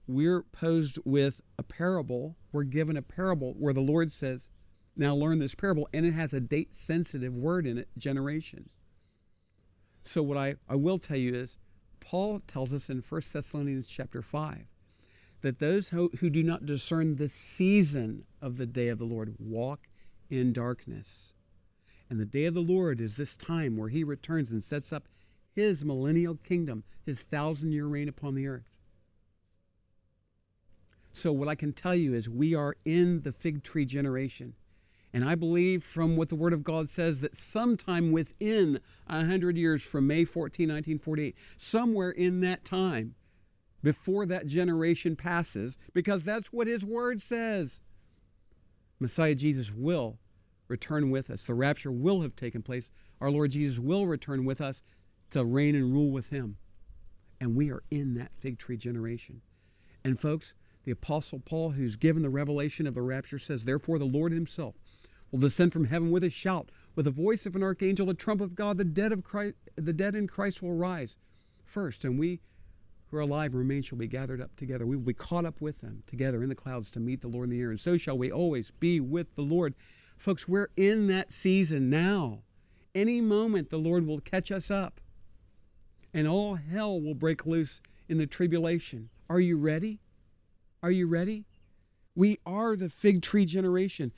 we're 0.08 0.42
posed 0.42 0.98
with 1.04 1.42
a 1.58 1.62
parable. 1.62 2.34
We're 2.50 2.64
given 2.64 2.96
a 2.96 3.02
parable 3.02 3.52
where 3.58 3.74
the 3.74 3.80
Lord 3.80 4.10
says, 4.10 4.48
Now 4.96 5.14
learn 5.14 5.38
this 5.38 5.54
parable, 5.54 5.86
and 5.92 6.06
it 6.06 6.12
has 6.12 6.32
a 6.32 6.40
date 6.40 6.74
sensitive 6.74 7.34
word 7.36 7.66
in 7.66 7.76
it 7.76 7.90
generation. 7.98 8.70
So 10.06 10.22
what 10.22 10.38
I, 10.38 10.54
I 10.68 10.76
will 10.76 10.98
tell 10.98 11.16
you 11.16 11.34
is 11.34 11.58
Paul 11.98 12.40
tells 12.46 12.72
us 12.72 12.88
in 12.88 13.02
1 13.02 13.22
Thessalonians 13.32 13.88
chapter 13.88 14.22
5 14.22 14.64
that 15.40 15.58
those 15.58 15.88
who, 15.88 16.10
who 16.20 16.30
do 16.30 16.44
not 16.44 16.64
discern 16.64 17.16
the 17.16 17.28
season 17.28 18.24
of 18.40 18.56
the 18.56 18.66
day 18.66 18.88
of 18.88 18.98
the 18.98 19.04
Lord 19.04 19.34
walk 19.40 19.88
in 20.30 20.52
darkness. 20.52 21.34
And 22.08 22.20
the 22.20 22.24
day 22.24 22.44
of 22.44 22.54
the 22.54 22.62
Lord 22.62 23.00
is 23.00 23.16
this 23.16 23.36
time 23.36 23.76
where 23.76 23.88
he 23.88 24.04
returns 24.04 24.52
and 24.52 24.62
sets 24.62 24.92
up 24.92 25.08
his 25.50 25.84
millennial 25.84 26.36
kingdom, 26.36 26.84
his 27.04 27.20
thousand 27.20 27.72
year 27.72 27.86
reign 27.86 28.08
upon 28.08 28.36
the 28.36 28.46
earth. 28.46 28.78
So, 31.12 31.32
what 31.32 31.48
I 31.48 31.56
can 31.56 31.72
tell 31.72 31.96
you 31.96 32.14
is 32.14 32.28
we 32.28 32.54
are 32.54 32.76
in 32.84 33.22
the 33.22 33.32
fig 33.32 33.64
tree 33.64 33.86
generation. 33.86 34.54
And 35.16 35.24
I 35.24 35.34
believe 35.34 35.82
from 35.82 36.18
what 36.18 36.28
the 36.28 36.34
Word 36.34 36.52
of 36.52 36.62
God 36.62 36.90
says 36.90 37.20
that 37.20 37.34
sometime 37.34 38.12
within 38.12 38.80
100 39.06 39.56
years 39.56 39.82
from 39.82 40.06
May 40.06 40.26
14, 40.26 40.68
1948, 40.68 41.34
somewhere 41.56 42.10
in 42.10 42.42
that 42.42 42.66
time, 42.66 43.14
before 43.82 44.26
that 44.26 44.46
generation 44.46 45.16
passes, 45.16 45.78
because 45.94 46.22
that's 46.22 46.52
what 46.52 46.66
His 46.66 46.84
Word 46.84 47.22
says, 47.22 47.80
Messiah 49.00 49.34
Jesus 49.34 49.72
will 49.72 50.18
return 50.68 51.08
with 51.08 51.30
us. 51.30 51.44
The 51.44 51.54
rapture 51.54 51.92
will 51.92 52.20
have 52.20 52.36
taken 52.36 52.60
place. 52.60 52.90
Our 53.22 53.30
Lord 53.30 53.52
Jesus 53.52 53.78
will 53.78 54.06
return 54.06 54.44
with 54.44 54.60
us 54.60 54.82
to 55.30 55.46
reign 55.46 55.76
and 55.76 55.94
rule 55.94 56.10
with 56.10 56.28
Him. 56.28 56.58
And 57.40 57.56
we 57.56 57.70
are 57.70 57.82
in 57.90 58.16
that 58.16 58.32
fig 58.36 58.58
tree 58.58 58.76
generation. 58.76 59.40
And 60.04 60.20
folks, 60.20 60.52
the 60.84 60.92
Apostle 60.92 61.40
Paul, 61.40 61.70
who's 61.70 61.96
given 61.96 62.22
the 62.22 62.28
revelation 62.28 62.86
of 62.86 62.92
the 62.92 63.00
rapture, 63.00 63.38
says, 63.38 63.64
Therefore, 63.64 63.98
the 63.98 64.04
Lord 64.04 64.30
Himself 64.30 64.74
will 65.30 65.40
descend 65.40 65.72
from 65.72 65.84
heaven 65.86 66.10
with 66.10 66.24
a 66.24 66.30
shout, 66.30 66.70
with 66.94 67.04
the 67.04 67.10
voice 67.10 67.46
of 67.46 67.56
an 67.56 67.62
archangel, 67.62 68.06
the 68.06 68.14
trump 68.14 68.40
of 68.40 68.54
God, 68.54 68.78
the 68.78 68.84
dead 68.84 69.12
of 69.12 69.24
Christ, 69.24 69.56
the 69.76 69.92
dead 69.92 70.14
in 70.14 70.26
Christ 70.26 70.62
will 70.62 70.74
rise 70.74 71.16
first, 71.64 72.04
and 72.04 72.18
we 72.18 72.40
who 73.08 73.18
are 73.18 73.20
alive 73.20 73.52
and 73.52 73.60
remain 73.60 73.82
shall 73.82 73.98
be 73.98 74.08
gathered 74.08 74.40
up 74.40 74.54
together. 74.56 74.86
We 74.86 74.96
will 74.96 75.04
be 75.04 75.14
caught 75.14 75.44
up 75.44 75.60
with 75.60 75.80
them 75.80 76.02
together 76.06 76.42
in 76.42 76.48
the 76.48 76.54
clouds 76.54 76.90
to 76.92 77.00
meet 77.00 77.20
the 77.20 77.28
Lord 77.28 77.50
in 77.50 77.56
the 77.56 77.60
air, 77.60 77.70
and 77.70 77.78
so 77.80 77.96
shall 77.96 78.18
we 78.18 78.32
always 78.32 78.70
be 78.80 79.00
with 79.00 79.34
the 79.36 79.42
Lord. 79.42 79.74
Folks, 80.16 80.48
we're 80.48 80.70
in 80.76 81.06
that 81.08 81.32
season 81.32 81.90
now. 81.90 82.40
Any 82.94 83.20
moment 83.20 83.70
the 83.70 83.78
Lord 83.78 84.06
will 84.06 84.20
catch 84.20 84.50
us 84.50 84.70
up. 84.70 85.00
and 86.14 86.26
all 86.26 86.54
hell 86.54 86.98
will 87.00 87.14
break 87.14 87.44
loose 87.44 87.82
in 88.08 88.16
the 88.16 88.26
tribulation. 88.26 89.10
Are 89.28 89.40
you 89.40 89.58
ready? 89.58 90.00
Are 90.82 90.90
you 90.90 91.06
ready? 91.06 91.44
We 92.14 92.38
are 92.46 92.74
the 92.74 92.88
fig 92.88 93.20
tree 93.20 93.44
generation. 93.44 94.12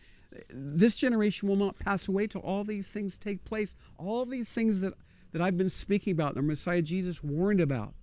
This 0.50 0.94
generation 0.94 1.48
will 1.48 1.56
not 1.56 1.78
pass 1.78 2.08
away 2.08 2.26
till 2.26 2.42
all 2.42 2.64
these 2.64 2.88
things 2.88 3.16
take 3.16 3.44
place. 3.44 3.74
All 3.96 4.24
these 4.26 4.48
things 4.48 4.80
that, 4.80 4.94
that 5.32 5.40
I've 5.40 5.56
been 5.56 5.70
speaking 5.70 6.12
about, 6.12 6.34
the 6.34 6.42
Messiah 6.42 6.82
Jesus 6.82 7.22
warned 7.22 7.60
about. 7.60 7.94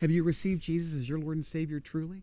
Have 0.00 0.10
you 0.10 0.22
received 0.22 0.62
Jesus 0.62 0.98
as 0.98 1.08
your 1.08 1.18
Lord 1.18 1.36
and 1.36 1.46
Savior 1.46 1.80
truly? 1.80 2.22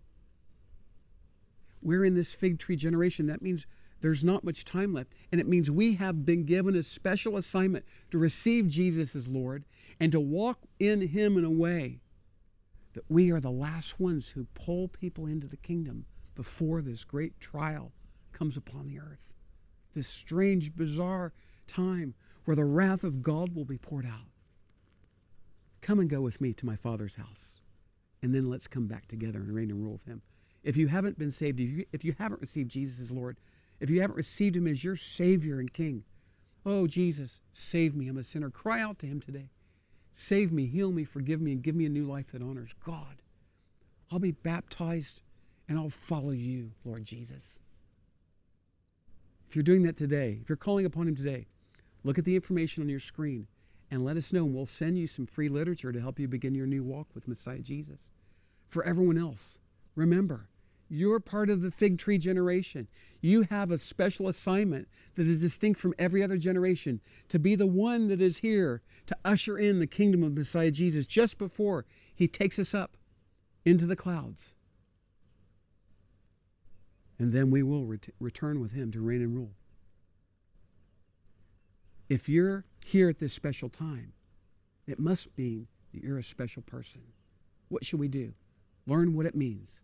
We're 1.81 2.05
in 2.05 2.15
this 2.15 2.33
fig 2.33 2.59
tree 2.59 2.75
generation. 2.75 3.27
That 3.27 3.41
means 3.41 3.67
there's 4.01 4.23
not 4.23 4.43
much 4.43 4.65
time 4.65 4.93
left. 4.93 5.13
And 5.31 5.41
it 5.41 5.47
means 5.47 5.69
we 5.69 5.93
have 5.95 6.25
been 6.25 6.43
given 6.43 6.75
a 6.75 6.83
special 6.83 7.37
assignment 7.37 7.85
to 8.11 8.17
receive 8.17 8.67
Jesus 8.67 9.15
as 9.15 9.27
Lord 9.27 9.63
and 9.99 10.11
to 10.11 10.19
walk 10.19 10.59
in 10.79 11.01
Him 11.01 11.37
in 11.37 11.45
a 11.45 11.51
way 11.51 11.99
that 12.93 13.05
we 13.09 13.31
are 13.31 13.39
the 13.39 13.51
last 13.51 13.99
ones 13.99 14.29
who 14.29 14.47
pull 14.55 14.87
people 14.87 15.27
into 15.27 15.47
the 15.47 15.57
kingdom 15.57 16.05
before 16.37 16.83
this 16.83 17.03
great 17.03 17.37
trial 17.39 17.91
comes 18.31 18.57
upon 18.57 18.87
the 18.87 18.99
earth. 18.99 19.33
This 19.95 20.07
strange, 20.07 20.75
bizarre 20.75 21.33
time 21.65 22.13
where 22.45 22.55
the 22.55 22.63
wrath 22.63 23.03
of 23.03 23.23
God 23.23 23.55
will 23.55 23.65
be 23.65 23.79
poured 23.79 24.05
out. 24.05 24.29
Come 25.81 25.99
and 25.99 26.07
go 26.07 26.21
with 26.21 26.39
me 26.39 26.53
to 26.53 26.65
my 26.65 26.75
Father's 26.75 27.15
house, 27.15 27.59
and 28.21 28.35
then 28.35 28.51
let's 28.51 28.67
come 28.67 28.85
back 28.85 29.07
together 29.07 29.39
and 29.39 29.51
reign 29.51 29.71
and 29.71 29.81
rule 29.81 29.93
with 29.93 30.05
Him. 30.05 30.21
If 30.63 30.77
you 30.77 30.87
haven't 30.87 31.17
been 31.17 31.31
saved, 31.31 31.59
if 31.59 31.69
you, 31.69 31.85
if 31.91 32.05
you 32.05 32.13
haven't 32.19 32.41
received 32.41 32.69
Jesus 32.69 32.99
as 33.01 33.11
Lord, 33.11 33.37
if 33.79 33.89
you 33.89 33.99
haven't 34.01 34.17
received 34.17 34.55
Him 34.55 34.67
as 34.67 34.83
your 34.83 34.95
Savior 34.95 35.59
and 35.59 35.73
King, 35.73 36.03
oh, 36.67 36.85
Jesus, 36.85 37.41
save 37.53 37.95
me. 37.95 38.07
I'm 38.09 38.17
a 38.17 38.23
sinner. 38.23 38.51
Cry 38.51 38.79
out 38.79 38.99
to 38.99 39.07
Him 39.07 39.19
today. 39.19 39.49
Save 40.13 40.51
me, 40.51 40.67
heal 40.67 40.91
me, 40.91 41.03
forgive 41.03 41.41
me, 41.41 41.51
and 41.51 41.63
give 41.63 41.75
me 41.75 41.87
a 41.87 41.89
new 41.89 42.05
life 42.05 42.27
that 42.27 42.43
honors 42.43 42.75
God. 42.85 43.23
I'll 44.11 44.19
be 44.19 44.31
baptized 44.31 45.23
and 45.67 45.77
I'll 45.77 45.89
follow 45.89 46.31
you, 46.31 46.71
Lord 46.85 47.03
Jesus. 47.03 47.59
If 49.49 49.55
you're 49.55 49.63
doing 49.63 49.83
that 49.83 49.97
today, 49.97 50.39
if 50.41 50.49
you're 50.49 50.57
calling 50.57 50.85
upon 50.85 51.07
Him 51.07 51.15
today, 51.15 51.47
look 52.03 52.17
at 52.17 52.25
the 52.25 52.35
information 52.35 52.83
on 52.83 52.89
your 52.89 52.99
screen 52.99 53.47
and 53.91 54.03
let 54.03 54.17
us 54.17 54.33
know, 54.33 54.43
and 54.43 54.53
we'll 54.53 54.65
send 54.65 54.97
you 54.97 55.07
some 55.07 55.25
free 55.25 55.49
literature 55.49 55.91
to 55.91 56.01
help 56.01 56.19
you 56.19 56.27
begin 56.27 56.53
your 56.53 56.67
new 56.67 56.83
walk 56.83 57.07
with 57.15 57.27
Messiah 57.27 57.59
Jesus. 57.59 58.11
For 58.67 58.83
everyone 58.83 59.17
else, 59.17 59.59
remember, 59.95 60.49
you're 60.89 61.19
part 61.19 61.49
of 61.49 61.61
the 61.61 61.71
fig 61.71 61.97
tree 61.97 62.17
generation. 62.17 62.87
You 63.21 63.43
have 63.43 63.71
a 63.71 63.77
special 63.77 64.27
assignment 64.27 64.87
that 65.15 65.27
is 65.27 65.41
distinct 65.41 65.79
from 65.79 65.93
every 65.97 66.23
other 66.23 66.37
generation 66.37 67.01
to 67.29 67.39
be 67.39 67.55
the 67.55 67.67
one 67.67 68.07
that 68.07 68.21
is 68.21 68.37
here 68.37 68.81
to 69.07 69.17
usher 69.25 69.57
in 69.57 69.79
the 69.79 69.87
kingdom 69.87 70.23
of 70.23 70.35
Messiah 70.35 70.71
Jesus 70.71 71.07
just 71.07 71.37
before 71.37 71.85
he 72.15 72.27
takes 72.27 72.59
us 72.59 72.73
up 72.73 72.97
into 73.65 73.85
the 73.85 73.95
clouds. 73.95 74.55
And 77.19 77.31
then 77.31 77.49
we 77.49 77.63
will 77.63 77.85
ret- 77.85 78.09
return 78.19 78.59
with 78.59 78.73
him 78.73 78.91
to 78.91 79.01
reign 79.01 79.21
and 79.21 79.35
rule. 79.35 79.51
If 82.09 82.29
you're 82.29 82.65
here 82.85 83.09
at 83.09 83.19
this 83.19 83.33
special 83.33 83.69
time, 83.69 84.13
it 84.85 84.99
must 84.99 85.35
mean 85.37 85.67
that 85.93 86.03
you're 86.03 86.19
a 86.19 86.23
special 86.23 86.61
person. 86.61 87.01
What 87.69 87.83
should 87.83 87.99
we 87.99 88.07
do? 88.07 88.33
Learn 88.85 89.13
what 89.13 89.25
it 89.25 89.35
means 89.35 89.81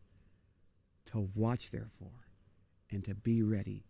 to 1.06 1.30
watch, 1.36 1.70
therefore, 1.72 2.28
and 2.92 3.04
to 3.04 3.14
be 3.14 3.44
ready. 3.44 3.84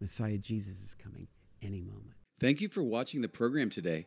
Messiah 0.00 0.36
Jesus 0.36 0.82
is 0.82 0.94
coming 0.94 1.28
any 1.62 1.80
moment. 1.80 2.14
Thank 2.38 2.60
you 2.60 2.68
for 2.68 2.82
watching 2.82 3.20
the 3.20 3.28
program 3.28 3.70
today. 3.70 4.06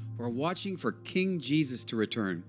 we're 0.21 0.29
watching 0.29 0.77
for 0.77 0.91
King 0.91 1.39
Jesus 1.39 1.83
to 1.85 1.95
return. 1.95 2.43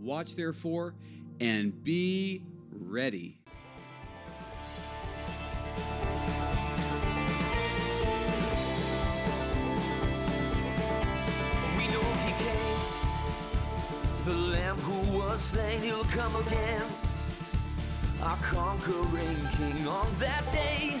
Watch 0.00 0.34
therefore 0.34 0.96
and 1.40 1.84
be 1.84 2.42
ready. 2.72 3.38
We 11.76 11.86
know 11.86 12.02
he 12.24 12.32
came, 12.42 12.80
the 14.24 14.34
Lamb 14.34 14.76
who 14.78 15.16
was 15.16 15.40
slain, 15.40 15.82
he'll 15.82 16.02
come 16.04 16.34
again. 16.46 16.82
Our 18.24 18.36
conquering 18.38 19.36
King 19.56 19.86
on 19.86 20.08
that 20.18 20.50
day. 20.50 21.00